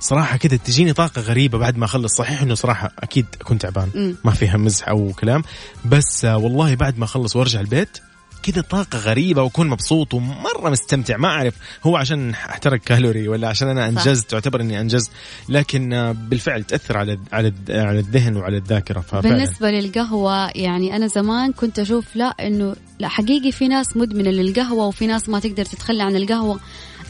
صراحة 0.00 0.36
كده 0.36 0.56
تجيني 0.56 0.92
طاقة 0.92 1.20
غريبة 1.20 1.58
بعد 1.58 1.78
ما 1.78 1.84
أخلص. 1.84 2.16
صحيح 2.16 2.42
إنه 2.42 2.54
صراحة 2.54 2.92
أكيد 2.98 3.26
كنت 3.44 3.62
تعبان. 3.62 4.16
ما 4.24 4.30
فيها 4.30 4.56
مزح 4.56 4.88
أو 4.88 5.12
كلام. 5.12 5.42
بس 5.84 6.24
والله 6.24 6.74
بعد 6.74 6.98
ما 6.98 7.04
أخلص 7.04 7.36
وأرجع 7.36 7.60
البيت 7.60 7.98
كده 8.42 8.62
طاقة 8.62 8.98
غريبة 8.98 9.42
وأكون 9.42 9.68
مبسوط 9.68 10.14
ومرة 10.14 10.70
مستمتع. 10.70 11.16
ما 11.16 11.28
أعرف 11.28 11.54
هو 11.82 11.96
عشان 11.96 12.30
أحترق 12.30 12.80
كالوري 12.80 13.28
ولا 13.28 13.48
عشان 13.48 13.68
أنا. 13.68 13.88
أنجزت 13.88 14.30
تعتبر 14.30 14.60
إني 14.60 14.80
أنجزت. 14.80 15.10
لكن 15.48 16.14
بالفعل 16.28 16.64
تأثر 16.64 16.96
على 16.98 17.18
على 17.32 17.52
على 17.68 17.98
الذهن 17.98 18.36
وعلى 18.36 18.56
الذاكرة. 18.56 19.00
ففعلا. 19.00 19.28
بالنسبة 19.28 19.70
للقهوة 19.70 20.48
يعني 20.48 20.96
أنا 20.96 21.06
زمان 21.06 21.52
كنت 21.52 21.78
أشوف 21.78 22.16
لا 22.16 22.24
إنه 22.26 22.76
لا 22.98 23.08
حقيقي 23.08 23.52
في 23.52 23.68
ناس 23.68 23.96
مدمنة 23.96 24.30
للقهوة 24.30 24.86
وفي 24.86 25.06
ناس 25.06 25.28
ما 25.28 25.40
تقدر 25.40 25.64
تتخلى 25.64 26.02
عن 26.02 26.16
القهوة. 26.16 26.60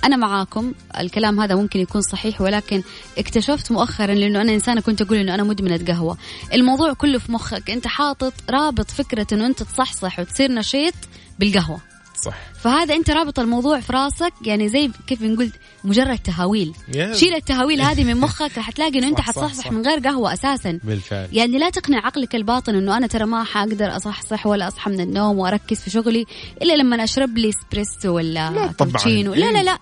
أنا 0.04 0.16
معاكم. 0.16 0.72
الكلام 1.00 1.40
هذا 1.40 1.54
ممكن 1.54 1.80
يكون 1.80 2.00
صحيح 2.00 2.40
ولكن 2.40 2.82
اكتشفت 3.18 3.72
مؤخرا 3.72 4.14
لأنه 4.14 4.40
أنا 4.40 4.52
إنسانة 4.52 4.80
كنت 4.80 5.02
أقول 5.02 5.18
إنه 5.18 5.35
أنا 5.35 5.42
مدمنة 5.42 5.85
قهوة. 5.88 6.16
الموضوع 6.52 6.92
كله 6.92 7.18
في 7.18 7.32
مخك. 7.32 7.70
أنت 7.70 7.87
حاطط 7.87 8.32
رابط 8.50 8.90
فكرة 8.90 9.26
إنه 9.32 9.46
أنت 9.46 9.62
تصحصح 9.62 10.18
وتصير 10.18 10.52
نشيط 10.52 10.94
بالقهوة. 11.38 11.95
صح. 12.24 12.35
فهذا 12.62 12.94
أنت 12.94 13.11
رابط 13.11 13.38
الموضوع 13.38 13.81
في 13.81 13.92
راسك 13.92 14.33
يعني 14.44 14.68
زي 14.68 14.90
كيف 15.07 15.22
نقول 15.22 15.50
مجرد 15.85 16.18
تهاويل. 16.18 16.72
Yeah. 16.92 17.12
شيل 17.12 17.35
التهاويل 17.35 17.81
هذه 17.83 18.05
من 18.05 18.16
مخك 18.26 18.59
رح 18.59 18.70
تلاقي 18.70 18.98
إنه 18.98 19.09
أنت 19.09 19.18
صح، 19.18 19.24
صح، 19.24 19.29
حتصحصح 19.29 19.64
صح. 19.64 19.72
من 19.72 19.87
غير 19.87 19.98
قهوة 19.98 20.33
أساسا. 20.33 20.81
بالفعل. 20.85 21.29
يعني 21.33 21.59
لا 21.59 21.70
تقنع 21.70 22.07
عقلك 22.07 22.35
الباطن 22.35 22.74
إنه 22.74 22.96
أنا 22.96 23.07
ترى 23.07 23.24
ما 23.24 23.44
حقدر 23.44 23.96
أصحصح 23.96 24.46
ولا 24.46 24.68
أصحى 24.68 24.90
من 24.90 25.00
النوم 25.00 25.38
وأركز 25.38 25.81
في 25.81 25.90
شغلي 25.90 26.26
إلا 26.62 26.72
لما 26.76 27.05
أشرب 27.05 27.38
لي 27.38 27.48
إسبريسو 27.48 28.14
ولا 28.16 28.50
لا 28.50 28.72
طبعاً. 28.72 28.72
كابتشينو. 28.92 29.35
لا. 29.35 29.52
لا 29.52 29.62
لا. 29.62 29.79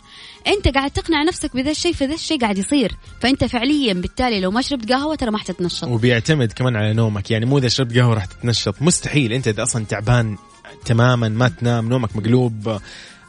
أنت 0.47 0.69
قاعد 0.69 0.91
تقنع 0.91 1.23
نفسك 1.23 1.57
بذا 1.57 1.71
الشيء 1.71 1.93
فذا 1.93 2.15
الشيء 2.15 2.41
قاعد 2.41 2.59
يصير. 2.59 2.93
فأنت 3.21 3.45
فعليا 3.45 3.93
بالتالي 3.95 4.41
لو 4.41 4.51
ما 4.51 4.61
شربت 4.63 4.93
قهوة 4.93 5.15
ترى 5.15 5.31
ما 5.31 5.39
حتتنشط 5.39 5.89
وبيعتمد 5.89 6.53
كمان 6.53 6.77
على 6.77 6.93
نومك. 6.93 7.31
يعني 7.31 7.47
مو 7.47 7.59
إذا 7.59 7.69
شربت 7.69 7.99
قهوة 7.99 8.15
راح 8.15 8.25
تتنشط. 8.25 8.83
مستحيل. 8.83 9.33
أنت 9.33 9.49
إذا 9.49 9.63
أصلا 9.63 9.85
تعبان 9.85 10.37
تماما 10.85 11.29
ما 11.29 11.49
تنام 11.49 11.89
نومك 11.89 12.17
مقلوب 12.17 12.79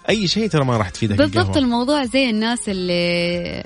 أي 0.10 0.28
شيء 0.28 0.50
ترى 0.50 0.65
ما 0.65 0.78
راح 0.78 0.89
تفيدك 0.89 1.18
بالضبط 1.18 1.38
القهوة. 1.38 1.58
الموضوع 1.58 2.06
زي 2.06 2.30
الناس 2.30 2.70
اللي 2.70 3.63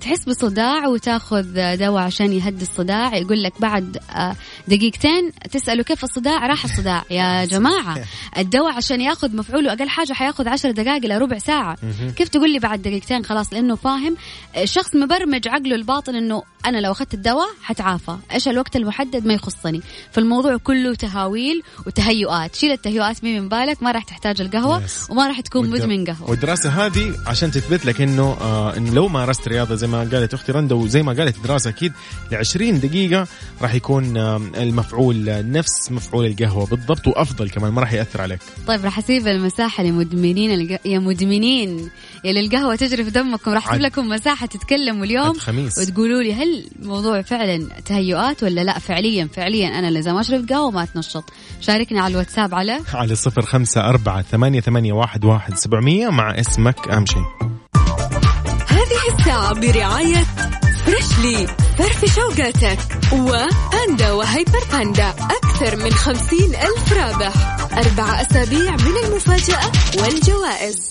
تحس 0.00 0.24
بصداع 0.24 0.86
وتاخذ 0.86 1.76
دواء 1.76 2.02
عشان 2.02 2.32
يهدي 2.32 2.62
الصداع. 2.62 3.16
يقول 3.16 3.42
لك 3.42 3.52
بعد 3.60 3.98
آه، 4.16 4.36
دقيقتين 4.68 5.32
تسأله 5.52 5.82
كيف 5.82 6.04
الصداع؟ 6.04 6.46
راح 6.46 6.64
الصداع. 6.64 7.04
يا 7.10 7.44
جماعة 7.54 8.04
الدواء 8.38 8.72
عشان 8.72 9.00
ياخذ 9.00 9.36
مفعوله 9.36 9.72
أقل 9.72 9.88
حاجة 9.88 10.12
حياخذ 10.12 10.48
عشر 10.48 10.70
دقائق 10.70 11.04
إلى 11.04 11.18
ربع 11.18 11.38
ساعة. 11.38 11.76
كيف 12.16 12.28
تقول 12.28 12.52
لي 12.52 12.58
بعد 12.58 12.82
دقيقتين 12.82 13.24
خلاص؟ 13.24 13.52
لأنه 13.52 13.74
فاهم 13.76 14.16
الشخص 14.56 14.94
مبرمج 14.96 15.48
عقله 15.48 15.74
الباطن 15.76 16.14
أنه 16.14 16.42
أنا 16.66 16.78
لو 16.78 16.92
أخذت 16.92 17.14
الدواء 17.14 17.48
حتعافى. 17.62 18.16
إيش 18.32 18.48
الوقت 18.48 18.76
المحدد؟ 18.76 19.26
ما 19.26 19.34
يخصني. 19.34 19.80
فالموضوع 20.12 20.56
كله 20.56 20.94
تهاويل 20.94 21.62
وتهيؤات. 21.86 22.54
شيل 22.54 22.72
التهيؤات 22.72 23.24
مين 23.24 23.42
من 23.42 23.48
بالك 23.48 23.82
ما 23.82 23.90
راح 23.92 24.04
تحتاج 24.04 24.40
القهوة 24.40 24.78
Yes. 24.86 25.10
وما 25.10 25.26
راح 25.28 25.40
تكون 25.40 25.70
مدمن 25.70 26.04
قهوة. 26.04 26.30
والدراسة 26.30 26.86
هذه 26.86 27.14
عشان 27.26 27.50
تثبت 27.50 27.86
لك 27.86 28.00
إنه 28.00 28.36
آه 28.40 28.76
إنه 28.76 28.94
لو 28.94 29.08
مارست 29.08 29.48
رياضة 29.48 29.74
زي 29.74 29.86
ما 29.88 29.98
قالت 29.98 30.34
أختي 30.34 30.52
رندا 30.52 30.74
وزي 30.74 31.02
ما 31.02 31.12
قالت 31.12 31.36
الدراسة 31.36 31.70
أكيد 31.70 31.92
ل 32.32 32.34
20 32.34 32.80
دقيقة 32.80 33.26
راح 33.62 33.74
يكون 33.74 34.16
آه 34.16 34.36
المفعول 34.56 35.28
آه، 35.28 35.42
نفس 35.42 35.92
مفعول 35.92 36.26
القهوة 36.26 36.66
بالضبط 36.66 37.06
وأفضل 37.06 37.50
كمان 37.50 37.72
ما 37.72 37.80
راح 37.80 37.92
يأثر 37.92 38.20
عليك. 38.20 38.40
طيب 38.66 38.84
راح 38.84 38.98
أسيب 38.98 39.26
المساحة 39.26 39.82
لمدمنين 39.84 40.50
الق... 40.60 40.80
يا 40.84 40.98
مدمنين 40.98 41.90
يا 42.24 42.32
للقهوة 42.32 42.76
تجري 42.76 43.04
في 43.04 43.10
دمكم 43.10 43.50
راح 43.50 43.68
أسيب 43.70 43.82
لكم 43.82 44.08
مساحة 44.08 44.46
تتكلموا 44.46 45.04
اليوم 45.04 45.34
خميس. 45.38 45.78
وتقولوا 45.78 46.22
لي 46.22 46.34
هل 46.34 46.64
الموضوع 46.82 47.22
فعلا 47.22 47.68
تهيؤات 47.84 48.42
ولا 48.42 48.60
لا؟ 48.64 48.78
فعليا 48.78 49.28
فعليا 49.32 49.68
أنا 49.68 49.90
لازم 49.90 50.16
اشرب 50.16 50.48
قهوة 50.48 50.70
ما 50.70 50.82
أتنشط. 50.82 51.24
شاركني 51.60 52.00
على 52.00 52.12
الواتساب 52.12 52.54
على؟ 52.54 52.80
على 52.94 53.14
صفر 53.14 53.42
خمسة 53.42 53.88
أربعة 53.88 54.22
ثمانية, 54.22 54.60
ثمانية 54.60 54.92
واحد, 54.92 55.24
واحد 55.24 55.54
سبعمية 55.54 56.08
مع 56.08 56.40
اسمك 56.40 56.88
أهم 56.88 57.06
شيء. 57.06 57.22
برعاية 59.38 60.26
فريشلي 60.86 61.46
فرفش 61.78 62.18
أوقاتك. 62.18 62.78
وباندا 63.12 64.12
وهيبر 64.12 64.64
باندا 64.72 65.08
أكثر 65.08 65.76
من 65.76 65.92
خمسين 65.92 66.54
ألف 66.54 66.92
رابح. 66.92 67.32
أربع 67.72 68.22
أسابيع 68.22 68.76
من 68.76 68.96
المفاجأة 69.04 69.72
والجوائز. 69.98 70.88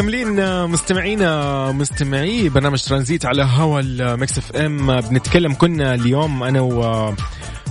مكملين 0.00 0.40
آه، 0.40 0.66
مستمعينا 0.66 1.72
مستمعي 1.72 2.48
برنامج 2.48 2.82
ترانزيت 2.82 3.26
على 3.26 3.42
هوا 3.42 3.80
ال 3.80 4.38
Mix 4.38 4.56
FM. 4.56 5.00
بنتكلم 5.00 5.54
كنا 5.54 5.94
اليوم 5.94 6.42
أنا 6.42 6.60
و 6.60 6.82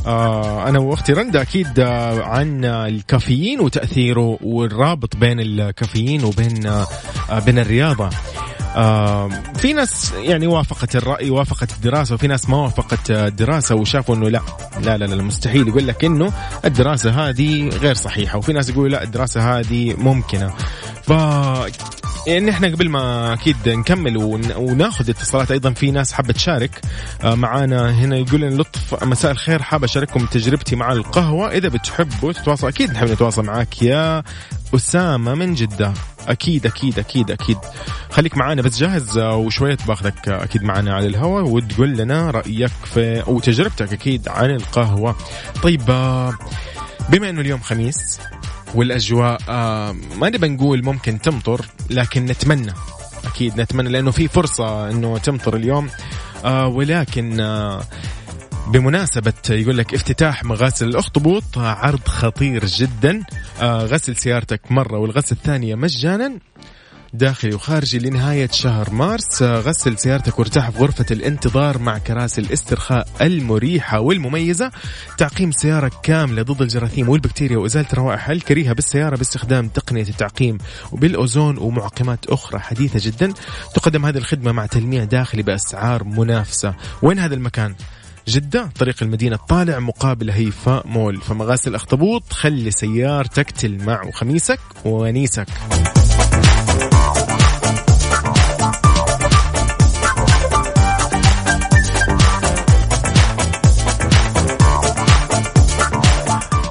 آه 0.05 0.69
أنا 0.69 0.79
وأختي 0.79 1.13
رندا 1.13 1.41
أكيد 1.41 1.79
آه 1.79 2.23
عن 2.23 2.65
آه، 2.65 2.87
الكافيين 2.87 3.59
وتاثيره 3.59 4.37
والرابط 4.41 5.15
بين 5.15 5.39
الكافيين 5.39 6.23
وبين 6.23 6.67
آه 6.67 6.87
آه، 7.29 7.39
بين 7.39 7.59
الرياضة. 7.59 8.09
آه 8.75 9.29
في 9.55 9.73
ناس 9.73 10.13
يعني 10.17 10.47
وافقت 10.47 10.95
الرأي 10.95 11.29
وافقت 11.29 11.71
الدراسة 11.71 12.15
وفي 12.15 12.27
ناس 12.27 12.49
ما 12.49 12.57
وافقت 12.57 13.11
آه، 13.11 13.27
الدراسة 13.27 13.75
وشافوا 13.75 14.15
إنه 14.15 14.29
لا 14.29 14.41
لا 14.81 14.97
لا 14.97 15.05
لا 15.05 15.23
مستحيل. 15.23 15.67
يقول 15.67 15.87
لك 15.87 16.05
إنه 16.05 16.33
الدراسة 16.65 17.09
هذه 17.29 17.69
غير 17.69 17.95
صحيحة 17.95 18.37
وفي 18.37 18.53
ناس 18.53 18.69
يقولوا 18.69 18.89
لا 18.89 19.03
الدراسة 19.03 19.59
هذه 19.59 19.93
ممكنة. 19.93 20.53
ف 21.03 21.11
يعني 22.27 22.51
إحنا 22.51 22.67
قبل 22.67 22.89
ما 22.89 23.33
أكيد 23.33 23.69
نكمل 23.69 24.17
ون- 24.17 24.55
وناخذ 24.55 25.09
اتصالات 25.09 25.51
أيضا 25.51 25.71
في 25.73 25.91
ناس 25.91 26.13
حابة 26.13 26.33
تشارك 26.33 26.81
آه، 27.23 27.35
معانا 27.35 27.91
هنا 27.91 28.15
يقول 28.17 28.41
لنا 28.41 28.55
لطف 28.61 29.03
مساء 29.03 29.31
الخير 29.31 29.61
حاب 29.61 29.83
أشارككم 29.83 30.25
تجربتي 30.25 30.75
مع 30.75 30.91
القهوة. 30.91 31.51
إذا 31.51 31.69
بتحبوا 31.69 32.31
تتواصل 32.33 32.67
أكيد 32.67 32.91
نحب 32.91 33.07
نتواصل 33.11 33.45
معاك 33.45 33.81
يا 33.83 34.23
أسامة 34.75 35.33
من 35.35 35.53
جدة. 35.53 35.93
أكيد 36.27 36.65
أكيد 36.65 36.99
أكيد 36.99 37.31
أكيد. 37.31 37.57
خليك 38.11 38.37
معانا 38.37 38.61
بس 38.61 38.77
جاهز 38.79 39.17
آه، 39.17 39.35
وشوية 39.35 39.77
باخذك 39.87 40.29
آه، 40.29 40.43
أكيد 40.43 40.63
معانا 40.63 40.95
على 40.95 41.07
الهواء 41.07 41.43
وتقول 41.43 41.97
لنا 41.97 42.31
رأيك 42.31 42.71
في 42.93 43.23
وتجربتك 43.27 43.93
أكيد 43.93 44.27
عن 44.29 44.49
القهوة. 44.51 45.15
طيب 45.63 45.81
بما 47.09 47.29
إنه 47.29 47.41
اليوم 47.41 47.59
خميس 47.59 48.19
والأجواء 48.75 49.41
آه 49.49 49.91
ما 49.91 50.29
نبى 50.29 50.47
نقول 50.47 50.83
ممكن 50.85 51.21
تمطر 51.21 51.65
لكن 51.89 52.25
نتمنى 52.25 52.73
أكيد 53.25 53.61
نتمنى 53.61 53.89
لأنه 53.89 54.11
في 54.11 54.27
فرصة 54.27 54.89
إنه 54.89 55.17
تمطر 55.17 55.55
اليوم. 55.55 55.89
آه 56.45 56.67
ولكن 56.67 57.39
آه 57.39 57.83
بمناسبة 58.67 59.33
يقول 59.49 59.77
لك 59.77 59.93
افتتاح 59.93 60.43
مغاسل 60.43 60.87
الأخطبوط 60.87 61.57
عرض 61.57 62.07
خطير 62.07 62.65
جدا. 62.65 63.23
غسل 63.61 64.15
سيارتك 64.15 64.71
مرة 64.71 64.97
والغسل 64.97 65.35
الثانية 65.35 65.75
مجانا. 65.75 66.39
داخلي 67.13 67.55
وخارجي 67.55 67.99
لنهاية 67.99 68.49
شهر 68.51 68.89
مارس. 68.91 69.41
آه، 69.41 69.59
غسل 69.59 69.97
سيارتك 69.97 70.39
وارتاح 70.39 70.69
في 70.69 70.77
غرفة 70.77 71.05
الانتظار 71.11 71.77
مع 71.77 71.97
كراسي 71.97 72.41
الاسترخاء 72.41 73.07
المريحة 73.21 73.99
والمميزة. 73.99 74.71
تعقيم 75.17 75.51
سيارة 75.51 75.91
كاملة 76.03 76.41
ضد 76.41 76.61
الجراثيم 76.61 77.09
والبكتيريا 77.09 77.57
وإزالة 77.57 77.87
الروائح 77.93 78.29
الكريهة 78.29 78.73
بالسيارة 78.73 79.15
باستخدام 79.15 79.67
تقنية 79.67 80.03
التعقيم 80.03 80.57
وبالأوزون 80.91 81.57
ومعقمات 81.57 82.25
أخرى 82.25 82.59
حديثة 82.59 82.99
جدا. 83.03 83.33
تقدم 83.75 84.05
هذه 84.05 84.17
الخدمة 84.17 84.51
مع 84.51 84.65
تلميع 84.65 85.03
داخلي 85.03 85.43
بأسعار 85.43 86.03
منافسة. 86.03 86.73
وين 87.01 87.19
هذا 87.19 87.35
المكان؟ 87.35 87.75
جدة 88.27 88.69
طريق 88.79 88.95
المدينة 89.01 89.35
الطالع 89.35 89.79
مقابل 89.79 90.29
هيفاء 90.29 90.87
مول. 90.87 91.21
فمغاسل 91.21 91.75
أخطبوط 91.75 92.33
خلي 92.33 92.71
سيارتك 92.71 93.51
تلمع 93.51 94.03
وخميسك 94.03 94.59
ونيسك. 94.85 95.47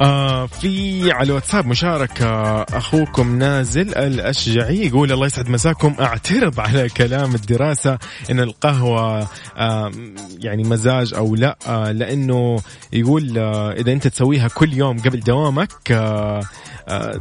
آه 0.00 0.46
في 0.46 1.12
على 1.12 1.26
الواتساب 1.26 1.66
مشاركة 1.66 2.62
أخوكم 2.62 3.38
نازل 3.38 3.94
الأشجعي 3.94 4.86
يقول 4.86 5.12
الله 5.12 5.26
يسعد 5.26 5.50
مساكم 5.50 5.94
أعترض 6.00 6.60
على 6.60 6.88
كلام 6.88 7.34
الدراسة 7.34 7.98
إن 8.30 8.40
القهوة 8.40 9.28
آه 9.56 9.92
يعني 10.38 10.62
مزاج 10.62 11.14
أو 11.14 11.34
لا 11.34 11.58
آه 11.66 11.92
لأنه 11.92 12.56
يقول 12.92 13.38
آه 13.38 13.72
إذا 13.72 13.92
أنت 13.92 14.08
تسويها 14.08 14.48
كل 14.48 14.72
يوم 14.72 14.98
قبل 14.98 15.20
دوامك 15.20 15.92
آه 15.92 16.40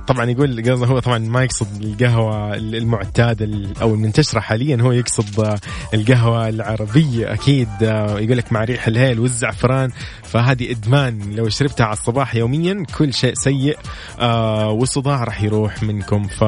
طبعا 0.08 0.26
يقول 0.30 0.72
قصده 0.72 0.86
هو 0.88 1.00
طبعا 1.00 1.18
ما 1.18 1.44
يقصد 1.44 1.84
القهوة 1.84 2.54
المعتادة 2.56 3.46
ال- 3.46 3.78
أو 3.82 3.94
المنتشرة 3.94 4.40
حاليا 4.40 4.78
هو 4.82 4.92
يقصد 4.92 5.40
آه، 5.40 5.60
القهوة 5.94 6.50
العربية 6.50 7.34
أكيد. 7.34 7.70
آه، 7.84 8.20
يقول 8.20 8.38
لك 8.38 8.52
مع 8.54 8.64
ريح 8.64 8.88
الهيل 8.88 9.20
والزعفران 9.20 9.92
فهذه 10.24 10.72
إدمان. 10.72 11.36
لو 11.36 11.50
شربتها 11.50 11.86
على 11.86 11.94
الصباح 11.94 12.36
يوميا 12.36 12.86
كل 12.98 13.14
شيء 13.14 13.34
سيء 13.34 13.78
آه، 14.20 14.70
والصداع 14.70 15.24
راح 15.24 15.44
يروح 15.44 15.84
منكم. 15.84 16.28
ف 16.28 16.44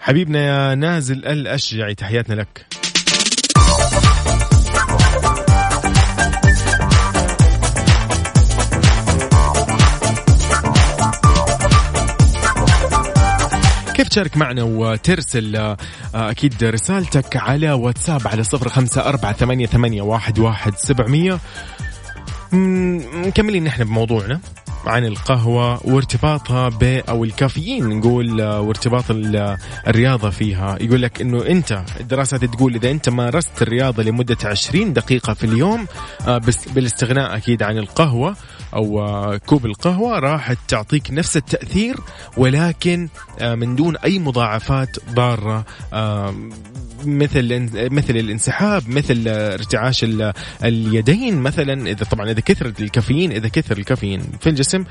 حبيبنا 0.00 0.38
يا 0.46 0.74
نازل 0.74 1.16
الأشجعي 1.26 1.94
تحياتنا 1.94 2.34
لك. 2.34 2.66
كيف 13.98 14.08
تشارك 14.08 14.36
معنا 14.36 14.62
وترسل 14.62 15.56
آه، 15.56 15.76
آه، 16.14 16.30
أكيد 16.30 16.64
رسالتك 16.64 17.36
على 17.36 17.72
واتساب 17.72 18.28
على 18.28 18.44
صفر 18.44 18.68
خمسة 18.68 19.00
أربعة 19.08 19.32
ثمانية, 19.32 19.66
ثمانية 19.66 20.02
واحد, 20.02 20.38
واحد 20.38 20.74
سبعمية. 20.76 21.38
مكملين 22.52 23.64
نحن 23.64 23.84
بموضوعنا 23.84 24.40
عن 24.86 25.04
القهوة 25.04 25.86
وارتباطها 25.86 26.68
ب 26.68 26.82
أو 27.08 27.24
الكافيين 27.24 27.88
نقول 27.88 28.40
آه، 28.40 28.60
وارتباط 28.60 29.10
ال- 29.10 29.56
الرياضة 29.86 30.30
فيها. 30.30 30.76
يقول 30.80 31.02
لك 31.02 31.20
أنه 31.20 31.46
أنت 31.46 31.82
الدراسات 32.00 32.44
تقول 32.44 32.74
إذا 32.74 32.90
أنت 32.90 33.08
مارست 33.08 33.62
الرياضة 33.62 34.02
لمدة 34.02 34.36
20 34.44 34.92
دقيقة 34.92 35.34
في 35.34 35.44
اليوم 35.44 35.86
آه، 36.26 36.40
بالاستغناء 36.74 37.36
أكيد 37.36 37.62
عن 37.62 37.78
القهوة 37.78 38.36
أو 38.74 39.00
آه، 39.00 39.36
كوب 39.36 39.66
القهوة 39.66 40.18
راح 40.18 40.52
تعطيك 40.52 41.10
نفس 41.10 41.36
التأثير 41.36 41.96
ولكن 42.36 43.08
آه، 43.40 43.54
من 43.54 43.76
دون 43.76 43.96
أي 43.96 44.18
مضاعفات 44.18 44.96
ضارة. 45.14 45.64
آه، 45.92 46.34
مثل 47.04 47.68
مثل 47.92 48.16
الانسحاب 48.16 48.88
مثل 48.88 49.24
ارتعاش 49.28 50.04
ال- 50.04 50.32
اليدين 50.64 51.40
مثلا. 51.42 51.90
إذا 51.90 52.04
طبعا 52.04 52.30
إذا 52.30 52.40
كثر 52.40 52.66
الكافيين 52.80 53.32
إذا 53.32 53.48
كثر 53.48 53.78
الكافيين 53.78 54.22
في 54.40 54.48
الجسم 54.48 54.84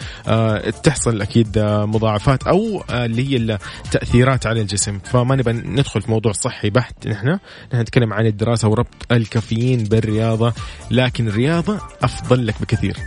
تحصل 0.83 1.21
أكيد 1.21 1.59
مضاعفات 1.59 2.43
أو 2.43 2.83
اللي 2.89 3.29
هي 3.29 3.57
التأثيرات 3.85 4.47
على 4.47 4.61
الجسم. 4.61 4.99
فما 4.99 5.35
نبغى 5.35 5.53
ندخل 5.53 6.01
في 6.01 6.11
موضوع 6.11 6.31
صحي 6.31 6.69
بحت 6.69 7.07
نحن. 7.07 7.27
نحن 7.73 7.81
نتكلم 7.81 8.13
عن 8.13 8.25
الدراسة 8.25 8.67
وربط 8.67 9.11
الكافيين 9.11 9.83
بالرياضة 9.83 10.53
لكن 10.91 11.27
الرياضة 11.27 11.79
أفضل 12.03 12.47
لك 12.47 12.55
بكثير. 12.61 12.97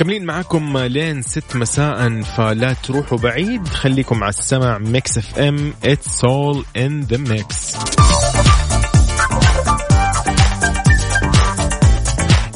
مكملين 0.00 0.24
معاكم 0.24 0.78
لين 0.78 1.22
ست 1.22 1.56
مساء 1.56 2.22
فلا 2.22 2.72
تروحوا 2.72 3.18
بعيد. 3.18 3.68
خليكم 3.68 4.24
على 4.24 4.30
السمع 4.30 4.78
Mix 4.78 5.18
FM 5.18 5.74
it's 5.84 6.24
all 6.24 6.64
in 6.76 7.00
the 7.00 7.16
mix 7.16 7.76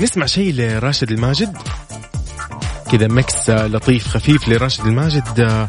نسمع 0.00 0.26
شيء 0.26 0.54
لراشد 0.54 1.11
الماجد. 1.11 1.57
كذا 2.92 3.09
mix 3.09 3.51
لطيف 3.50 4.09
خفيف 4.09 4.48
لراشد 4.48 4.87
الماجد. 4.87 5.68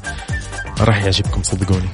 راح 0.79 1.03
يعجبكم 1.03 1.43
صدقوني. 1.43 1.89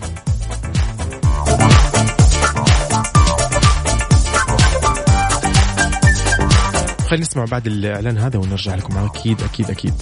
خلينا 7.12 7.26
نسمع 7.26 7.46
بعد 7.46 7.68
الإعلان 7.68 8.18
هذا 8.18 8.40
ونرجع 8.40 8.76
لكم. 8.76 8.98
أكيد 8.98 9.42
أكيد 9.44 9.70
أكيد. 9.70 9.94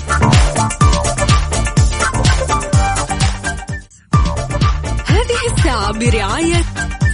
هذه 5.05 5.53
الساعة 5.53 5.91
برعاية 5.91 6.63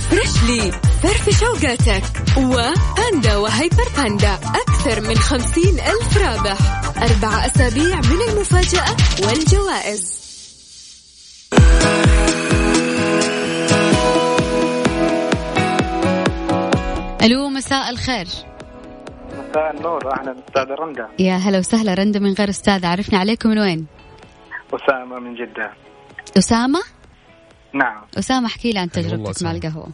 Freshly 0.10 0.72
فرف 1.04 1.40
شوقاتك 1.40 2.04
وباندا 2.38 3.38
وهيبر 3.38 3.90
باندا. 3.98 4.34
أكثر 4.34 5.02
من 5.02 5.18
خمسين 5.18 5.80
ألف 5.80 6.18
رابح. 6.18 6.58
أربع 6.98 7.46
أسابيع 7.46 7.96
من 7.96 8.22
المفاجأة 8.30 8.96
والجوائز. 9.24 10.16
ألو 17.22 17.50
مساء 17.50 17.90
الخير. 17.90 18.55
النور 19.58 20.14
أهلا 20.20 20.36
أستاذ 20.48 20.72
رندا. 20.72 21.08
يا 21.20 21.36
هلا 21.36 21.60
وسهلا 21.60 21.94
رندا 21.94 22.20
من 22.20 22.34
غير 22.34 22.50
أستاذ 22.50 22.86
عرفنا 22.86 23.20
عليكم 23.20 23.50
من 23.50 23.60
وين؟ 23.60 23.86
أسامة 24.74 25.20
من 25.20 25.36
جدة. 25.36 25.72
أسامة؟ 26.38 26.80
نعم. 27.74 28.02
أسامة 28.20 28.48
احكي 28.48 28.72
لي 28.72 28.80
عن 28.80 28.90
تجربتك 28.90 29.44
مع. 29.44 29.52
القهوة. 29.52 29.88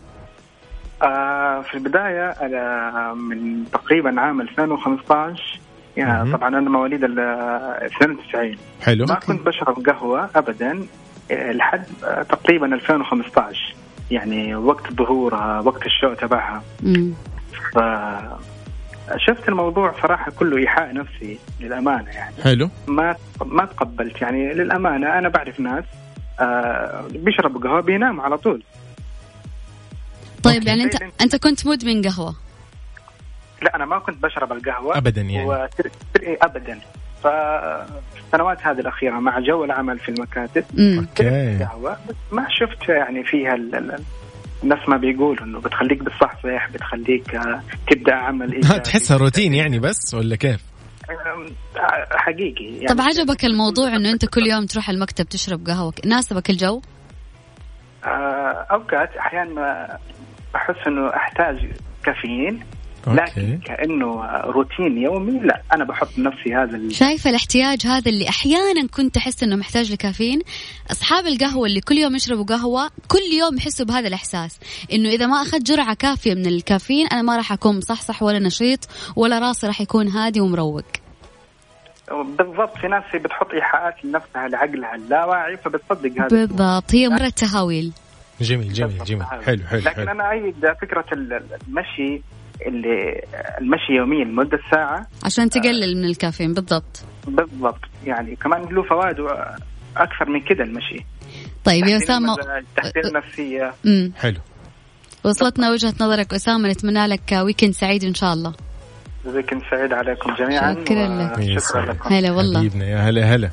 آه 1.04 1.62
في 1.62 1.74
البداية 1.74 2.30
أنا 2.30 3.13
من 3.13 3.65
تقريبا 3.71 4.21
عام 4.21 4.41
2015 4.41 5.60
يعني. 5.97 6.32
طبعا 6.32 6.47
أنا 6.50 6.69
مواليد 6.69 7.04
ال 7.04 7.19
92 7.19 8.58
حلو. 8.82 9.06
ما 9.06 9.15
كنت 9.15 9.41
بشرب 9.45 9.86
قهوة 9.89 10.30
ابدا 10.36 10.86
آه، 11.32 11.52
لحد 11.52 11.84
آه، 12.04 12.24
تقريبا 12.24 12.76
2015 12.76 13.76
يعني 14.12 14.56
وقت 14.56 14.93
ظهورها 14.93 15.60
وقت 15.60 15.86
الشو 15.86 16.13
تبعها. 16.13 16.63
امم 16.84 17.13
شفت 19.17 19.50
الموضوع 19.50 19.93
صراحة 20.02 20.32
كله 20.32 20.58
إيحاء 20.58 20.93
نفسي 20.93 21.39
للأمانة 21.60 22.10
يعني. 22.10 22.36
حلو. 22.43 22.69
ما 22.88 23.15
ما 23.45 23.65
تقبلت 23.65 24.21
يعني 24.21 24.54
للأمانة 24.54 25.17
أنا 25.17 25.30
بعرف 25.30 25.60
ناس 25.60 25.84
آه 26.39 27.08
بيشربوا 27.12 27.62
قهوة 27.62 27.82
بيناموا 27.82 28.24
على 28.24 28.38
طول. 28.38 28.63
طيب 30.43 30.56
okay. 30.56 30.67
يعني 30.67 30.84
انت 30.84 30.97
طيب. 30.97 31.12
أنت 31.21 31.36
كنت 31.36 31.67
مدمن 31.67 32.02
قهوة؟ 32.02 32.36
لا 33.62 33.76
أنا 33.76 33.86
ما 33.86 34.00
كنت 34.00 34.24
بشرب 34.24 34.52
القهوة. 34.52 34.97
ابدا 34.97 35.21
يعني. 35.21 35.45
وتر... 35.45 35.89
تر... 36.13 36.21
إيه، 36.21 36.38
ابدا. 36.41 36.80
فالسنوات 37.24 38.67
هذه 38.67 38.80
الأخيرة 38.80 39.19
مع 39.19 39.39
جو 39.39 39.63
العمل 39.63 40.00
في 40.00 40.10
المكاتب 40.10 40.63
okay. 40.80 41.30
القهوه 41.30 41.97
بس 42.10 42.15
ما 42.32 42.47
شفت 42.50 42.89
يعني 42.89 43.24
فيها 43.24 43.56
ال... 43.56 44.00
الناس 44.63 44.89
ما 44.89 44.97
بيقولوا 44.97 45.45
إنه 45.45 45.60
بتخليك 45.60 46.04
بتصحصح 46.04 46.69
بتخليك 46.74 47.36
آه، 47.36 47.62
تبدأ 47.91 48.13
عمل 48.15 48.54
إيجابي. 48.54 48.80
تحسها 48.80 49.17
روتين 49.17 49.54
يعني 49.54 49.80
بس 49.80 50.13
ولا 50.13 50.36
كيف؟ 50.36 50.62
آم، 51.10 51.45
حقيقي 52.12 52.65
يعني 52.65 52.88
طب 52.88 53.02
عجبك 53.02 53.45
الموضوع 53.45 53.95
إنه 53.95 54.12
أنت 54.12 54.26
كل 54.26 54.47
يوم 54.47 54.65
تروح 54.65 54.89
المكتب 54.89 55.26
تشرب 55.26 55.67
قهوة 55.67 55.93
ناسبك 56.06 56.50
الجو 56.50 56.82
آه، 58.06 58.08
أوقات 58.71 59.15
أحيانا 59.17 59.97
احس 60.56 60.88
إنه 60.88 61.15
أحتاج 61.15 61.71
كافيين. 62.04 62.60
لكن 63.08 63.60
كأنه 63.66 64.26
روتين 64.46 64.98
يومي 64.98 65.40
لا 65.40 65.62
أنا 65.74 65.84
بحط 65.84 66.08
نفسي 66.18 66.56
هذا 66.56 66.78
ال- 66.78 66.96
شايفة 66.96 67.30
الاحتياج 67.30 67.86
هذا 67.88 68.10
اللي 68.12 68.30
أحيانا 68.30 68.88
كنت 68.92 69.18
أحس 69.18 69.44
إنه 69.44 69.56
محتاج 69.56 69.92
لكافيين. 69.92 70.42
أصحاب 70.92 71.28
القهوة 71.28 71.68
اللي 71.68 71.82
كل 71.82 71.98
يوم 71.98 72.16
يشربوا 72.16 72.44
قهوة 72.46 72.90
كل 73.08 73.38
يوم 73.40 73.58
يحسوا 73.58 73.86
بهذا 73.86 74.08
الإحساس 74.08 74.60
إنه 74.94 75.10
إذا 75.10 75.28
ما 75.28 75.42
أخذت 75.42 75.62
جرعة 75.72 75.94
كافية 75.94 76.34
من 76.34 76.46
الكافيين 76.46 77.08
أنا 77.08 77.22
ما 77.22 77.38
راح 77.38 77.52
أكون 77.52 77.78
مصحصح 77.78 78.24
ولا 78.24 78.40
نشيط 78.40 78.80
ولا 79.16 79.40
راسي 79.40 79.68
راح 79.68 79.82
يكون 79.82 80.08
هادي 80.08 80.42
ومروق. 80.42 80.84
بالضبط 82.12 82.78
في 82.78 82.88
ناس 82.88 83.04
بتحط 83.24 83.52
إيحاءات 83.54 84.06
لنفسها 84.06 84.48
لعقلها 84.48 84.96
اللاواعي 84.96 85.58
فبتصدق 85.58 86.12
هذا. 86.12 86.28
بالضبط 86.28 86.96
هي 86.96 87.10
مرة 87.10 87.30
تهاويل 87.30 87.92
جميل 88.42 88.74
جميل 88.74 89.04
جميل. 89.04 89.24
حلو 89.24 89.64
حلو 89.68 89.80
لكن 89.82 89.90
حلو. 89.96 90.12
أنا 90.12 90.32
ايد 90.32 90.56
فكرة 90.82 91.06
ال- 91.14 91.42
المشي. 91.68 92.22
اللي 92.67 93.21
المشي 93.62 93.93
يوميا 93.93 94.26
لمدة 94.26 94.60
ساعة. 94.71 95.08
عشان 95.24 95.50
تقلل 95.50 95.97
من 95.97 96.06
الكافيين 96.06 96.54
بالضبط. 96.54 97.04
بالضبط. 97.28 97.80
يعني 98.06 98.36
كمان 98.36 98.62
له 98.62 98.84
فوائد 98.84 99.15
أكثر 99.97 100.30
من 100.30 100.41
كده 100.41 100.63
المشي. 100.63 101.06
طيب 101.63 101.86
يا 101.88 101.97
أسامة 101.97 102.34
المزاج، 102.34 102.63
تحسين 102.78 103.06
النفسية. 103.06 103.74
حلو. 104.17 104.39
وصلتنا 105.24 105.71
وجهة 105.71 105.93
نظرك 106.02 106.34
أسامة 106.34 106.69
نتمنى 106.69 107.08
لك 107.08 107.32
weekend 107.32 107.74
سعيد 107.74 108.04
إن 108.04 108.13
شاء 108.13 108.34
الله. 108.34 108.54
weekend 109.26 109.62
سعيد 109.71 109.93
عليكم 109.93 110.34
جميعا 110.39 110.74
شكراً 110.74 111.08
لك. 111.08 111.60
شكرا. 111.60 111.86
لكم. 111.86 112.13
هلا 112.13 112.32
والله. 112.32 112.60
حبيبنا 112.60 112.86
يا 112.86 112.97
هلا 112.97 113.36
هلا. 113.36 113.50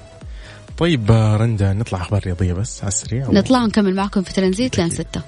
طيب 0.78 1.10
آه، 1.10 1.36
رندا 1.36 1.72
نطلع 1.72 1.98
أخبار 1.98 2.20
رياضية 2.26 2.52
بس 2.52 2.80
على 2.80 2.88
السريع. 2.88 3.26
نطلع 3.30 3.62
ونكمل 3.62 3.94
معكم 3.94 4.22
في 4.22 4.32
ترانزيت 4.32 4.78
لين 4.78 4.90
ستة. 4.90 5.22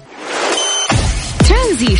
ترانزيت. 1.49 1.99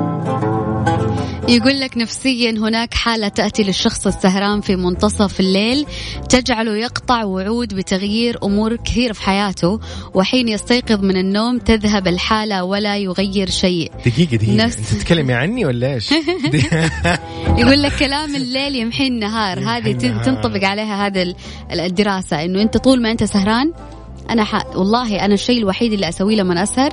يقول 1.51 1.79
لك 1.79 1.97
نفسيا 1.97 2.51
هناك 2.51 2.93
حالة 2.93 3.27
تأتي 3.27 3.63
للشخص 3.63 4.07
السهران 4.07 4.61
في 4.61 4.75
منتصف 4.75 5.39
الليل 5.39 5.85
تجعله 6.29 6.77
يقطع 6.77 7.23
وعود 7.23 7.73
بتغيير 7.73 8.37
أمور 8.43 8.75
كثير 8.75 9.13
في 9.13 9.21
حياته 9.21 9.79
وحين 10.13 10.47
يستيقظ 10.47 11.03
من 11.03 11.17
النوم 11.17 11.57
تذهب 11.59 12.07
الحالة 12.07 12.63
ولا 12.63 12.97
يغير 12.97 13.49
شيء 13.49 13.91
دقيقة 14.05 14.35
دقيقة 14.37 14.55
نفس- 14.65 14.77
أنت 14.77 14.87
تتكلمي 14.87 15.33
عني 15.33 15.65
ولا 15.65 15.93
إيش؟ 15.93 16.09
يقول 17.61 17.81
لك 17.83 17.91
كلام 17.99 18.35
الليل 18.35 18.75
يمحي 18.75 19.07
النهار 19.07 19.59
هذه. 19.59 19.91
تنطبق 20.25 20.63
عليها 20.63 21.07
هذا 21.07 21.21
ال- 21.21 21.35
الدراسة 21.71 22.45
إنه 22.45 22.61
أنت 22.61 22.77
طول 22.77 23.01
ما 23.01 23.11
أنت 23.11 23.23
سهران 23.23 23.73
أنا 24.31 24.43
ح... 24.43 24.65
والله 24.75 25.25
أنا 25.25 25.33
الشيء 25.33 25.57
الوحيد 25.57 25.93
اللي 25.93 26.09
أسويه 26.09 26.35
لما 26.35 26.63
أسهر 26.63 26.89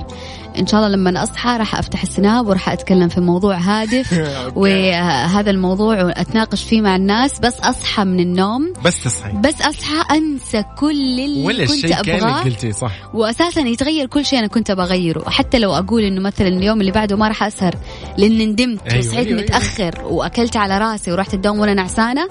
إن 0.59 0.67
شاء 0.67 0.79
الله 0.79 0.95
لما 0.95 1.23
أصحى 1.23 1.57
راح 1.57 1.75
أفتح 1.75 2.01
السناب 2.01 2.47
وراح 2.47 2.69
أتكلم 2.69 3.07
في 3.07 3.21
موضوع 3.21 3.57
هادف. 3.57 4.19
وهذا 4.55 5.51
الموضوع 5.51 6.03
وأتناقش 6.03 6.63
فيه 6.63 6.81
مع 6.81 6.95
الناس 6.95 7.39
بس 7.39 7.59
أصحى 7.59 8.03
من 8.03 8.19
النوم. 8.19 8.73
بس 8.85 9.03
تصحي. 9.03 9.31
بس 9.31 9.61
أصحى 9.61 10.17
أنسى 10.17 10.63
كل 10.77 10.91
اللي 11.19 11.45
ولا 11.45 11.65
كنت 11.65 11.85
أبغاه. 11.85 12.43
قلتي 12.43 12.71
صح. 12.71 12.91
واساسا 13.13 13.61
يتغير 13.61 14.05
كل 14.05 14.25
شيء 14.25 14.39
أنا 14.39 14.47
كنت 14.47 14.71
بغيره 14.71 15.23
وحتى 15.27 15.59
لو 15.59 15.73
أقول 15.73 16.03
إنه 16.03 16.21
مثلا 16.21 16.47
اليوم 16.47 16.81
اللي 16.81 16.91
بعده 16.91 17.15
ما 17.15 17.27
راح 17.27 17.43
أسهر 17.43 17.75
لأني 18.17 18.45
ندمت 18.45 18.87
أيوة، 18.87 18.99
وصحيت 18.99 19.27
أيوة، 19.27 19.39
أيوة. 19.39 19.41
متأخر 19.41 20.01
وأكلت 20.03 20.57
على 20.57 20.77
راسي 20.77 21.11
ورحت 21.11 21.33
الدوام 21.33 21.59
وأنا 21.59 21.73
نعسانة 21.73 22.27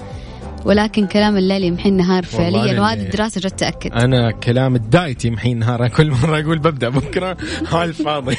ولكن 0.69 1.07
كلام 1.07 1.37
الليل 1.37 1.65
يمحي 1.65 1.89
النهار 1.89 2.25
فعليا 2.25 2.81
وهذه 2.81 3.01
الدراسة 3.01 3.41
جت 3.41 3.61
تأكد. 3.61 3.93
أنا 3.93 4.31
كلام 4.31 4.77
الدايت 4.77 5.25
يمحي 5.25 5.55
نهار 5.55 5.89
كل 5.89 6.11
مرة 6.11 6.41
أقول 6.41 6.59
ببدأ 6.59 6.89
بكرة. 6.89 7.37
على 7.73 7.85
الفاضي. 7.85 8.37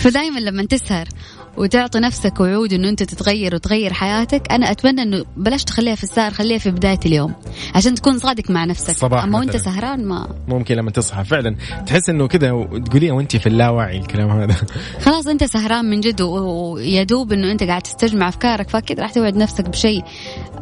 فدائما 0.00 0.40
لما 0.40 0.64
تسهر 0.66 1.08
وتعطي 1.56 1.98
نفسك 1.98 2.40
وعود 2.40 2.72
إنه 2.72 2.88
أنت 2.88 3.02
تتغير 3.02 3.54
وتغير 3.54 3.92
حياتك. 3.92 4.52
أنا 4.52 4.70
أتمنى 4.70 5.02
إنه 5.02 5.24
بلاش 5.36 5.64
تخليها 5.64 5.94
في 5.94 6.04
السهر 6.04 6.30
خليها 6.30 6.58
في 6.58 6.70
بداية 6.70 7.00
اليوم 7.06 7.34
عشان 7.74 7.94
تكون 7.94 8.18
صادق 8.18 8.50
مع 8.50 8.64
نفسك. 8.64 8.90
الصباح 8.90 9.24
أما 9.24 9.38
وأنت. 9.38 9.56
سهران 9.56 10.04
ما. 10.04 10.28
ممكن 10.48 10.74
لما 10.74 10.90
تصحى. 10.90 11.24
فعلا. 11.24 11.56
تحس 11.86 12.10
إنه 12.10 12.28
كذا 12.28 12.48
تقوليها 12.86 13.12
وانت 13.12 13.36
في 13.36 13.46
اللاوعي 13.46 13.98
الكلام 13.98 14.30
هذا. 14.30 14.56
خلاص 15.04 15.26
أنت 15.26 15.44
سهران 15.44 15.84
من 15.84 16.00
جد 16.00 16.20
ويا 16.22 17.02
دوب 17.02 17.32
إنه 17.32 17.52
أنت 17.52 17.62
قاعد 17.62 17.82
تستجمع 17.82 18.28
أفكارك 18.28 18.70
فأكيد 18.70 19.00
راح 19.00 19.12
توعد 19.12 19.36
نفسك 19.36 19.68
بشيء. 19.68 20.04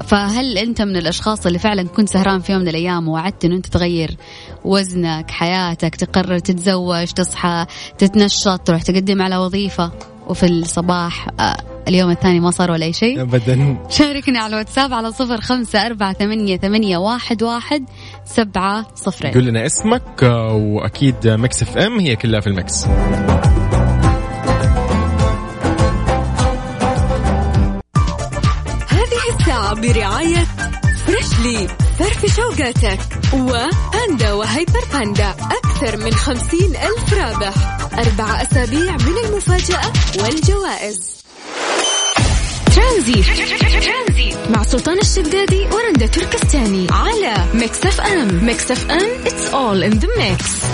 فهل 0.07 0.59
أنت 0.59 0.83
من 0.83 0.97
الأشخاص 0.97 1.47
اللي 1.47 1.59
فعلا 1.59 1.83
كنت 1.83 2.09
سهران 2.09 2.41
في 2.41 2.53
يوم 2.53 2.61
من 2.61 2.69
الأيام 2.69 3.09
ووعدت 3.09 3.45
إنه 3.45 3.57
أنت 3.57 3.67
تغير 3.67 4.17
وزنك 4.65 5.31
حياتك 5.31 5.97
تقرر 5.97 6.39
تتزوج 6.39 7.07
تصحى 7.07 7.67
تتنشط 7.99 8.61
تروح 8.61 8.83
تقدم 8.83 9.23
على 9.23 9.37
وظيفة؟ 9.37 10.14
وفي 10.27 10.47
الصباح 10.47 11.29
آه، 11.41 11.57
اليوم 11.89 12.11
الثاني 12.11 12.41
ما 12.41 12.51
صار 12.51 12.71
ولا 12.71 12.85
أي 12.87 12.93
شيء. 12.93 13.23
ابدا. 13.23 13.77
شاركنا 13.89 14.39
على 14.41 14.53
الواتساب 14.53 14.95
على 14.95 15.13
صفر 15.13 15.41
خمسة 15.41 15.87
أربعة 15.87 16.13
ثمانية, 16.13 16.57
ثمانية 16.57 16.97
واحد, 16.97 17.43
واحد 17.43 17.85
سبعة 18.25 18.87
صفرين 18.95 19.33
قول 19.33 19.45
لنا 19.45 19.67
اسمك 19.67 20.03
آه، 20.25 20.53
وأكيد 20.55 21.29
Mix 21.29 21.63
FM 21.63 21.99
هي 22.01 22.17
كلها 22.17 22.41
في 22.41 22.47
ال 22.47 22.55
mix. 22.55 22.87
هذه 28.89 29.39
الساعة 29.41 29.75
برعاية 29.75 30.45
Freshly 31.07 31.69
فرفش 31.99 32.37
أوقاتك 32.37 32.99
و 33.35 33.51
Panda 33.51 34.33
و 34.33 34.41
Hyper 34.41 34.85
Panda 34.93 35.31
أكثر 35.31 35.97
من 35.97 36.13
خمسين 36.13 36.71
ألف 36.77 37.15
رابح. 37.15 37.84
أربع 37.99 38.43
أسابيع 38.43 38.93
من 38.93 39.19
المفاجأة 39.25 39.93
والجوائز. 40.19 41.15
ترانزيت 42.77 43.25
مع 44.51 44.63
سلطان 44.63 44.99
الشدادي 44.99 45.67
ورندا 45.73 46.07
تركستاني 46.07 46.87
على 46.91 47.35
Mix 47.55 47.87
FM. 47.87 48.45
Mix 48.45 48.71
FM 48.71 49.25
it's 49.25 49.53
all 49.53 49.83
in 49.93 49.99
the 50.01 50.09
mix. 50.19 50.65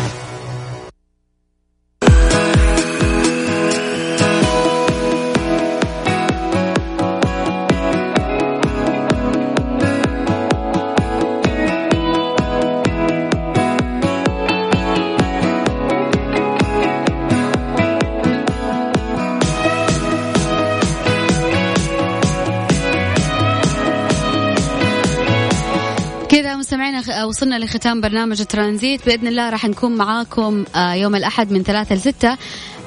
خ- 27.20 27.24
وصلنا 27.28 27.58
لختام 27.58 28.00
برنامج 28.00 28.44
ترانزيت. 28.44 29.06
بإذن 29.06 29.26
الله 29.26 29.50
راح 29.50 29.64
نكون 29.64 29.96
معاكم 29.96 30.64
آه، 30.76 30.94
يوم 30.94 31.16
الأحد 31.16 31.52
من 31.52 31.62
ثلاثة 31.62 31.94
لستة. 31.94 32.38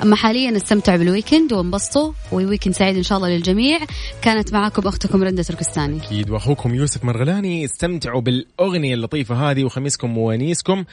أما 0.03 0.15
حاليا 0.15 0.57
استمتعوا 0.57 0.97
بال 0.97 1.10
weekend 1.10 1.53
وانبسطوا 1.53 2.13
و 2.31 2.36
weekend 2.36 2.73
سعيد 2.73 2.97
إن 2.97 3.03
شاء 3.03 3.17
الله 3.17 3.29
للجميع. 3.29 3.79
كانت 4.21 4.53
معاكم 4.53 4.87
أختكم 4.87 5.23
رندة 5.23 5.43
تركستاني. 5.43 5.97
أكيد 5.97 6.29
وأخوكم 6.29 6.75
يوسف 6.75 7.03
مرغلاني. 7.03 7.65
استمتعوا 7.65 8.21
بالأغنية 8.21 8.93
اللطيفة 8.93 9.35
هذه 9.51 9.63
وخميسكم 9.63 10.17
وونيسكم. 10.17 10.83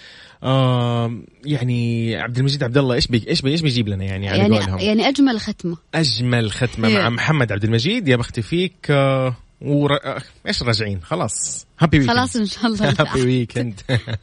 آه 0.42 1.20
يعني 1.44 2.16
عبد 2.16 2.38
المجيد 2.38 2.62
عبد 2.62 2.78
الله 2.78 2.94
إيش 2.94 3.06
بي 3.06 3.24
إيش 3.28 3.42
بي 3.42 3.50
إيش 3.50 3.60
بيجيب 3.60 3.88
لنا 3.88 4.04
يعني 4.04 4.28
على 4.28 4.38
يعني 4.38 4.58
قولهم؟ 4.58 4.78
يعني 4.78 5.08
أجمل 5.08 5.40
ختمة. 5.40 5.76
أجمل 5.94 6.50
ختمة 6.50 6.88
هي. 6.88 6.94
مع 6.94 7.08
محمد 7.10 7.52
عبد 7.52 7.64
المجيد. 7.64 8.08
يا 8.08 8.16
بختي 8.16 8.42
فيك 8.42 8.74
آه 8.90 9.36
ور... 9.60 9.90
آه، 10.04 10.22
إيش 10.46 10.62
راجعين؟ 10.62 11.00
خلاص. 11.02 11.66
happy 11.80 11.98
weekend 11.98 12.10
خلاص 12.16 12.36
إن 12.36 12.46
شاء 12.46 12.66
الله. 12.66 12.94
happy 12.98 13.22
weekend 13.22 13.80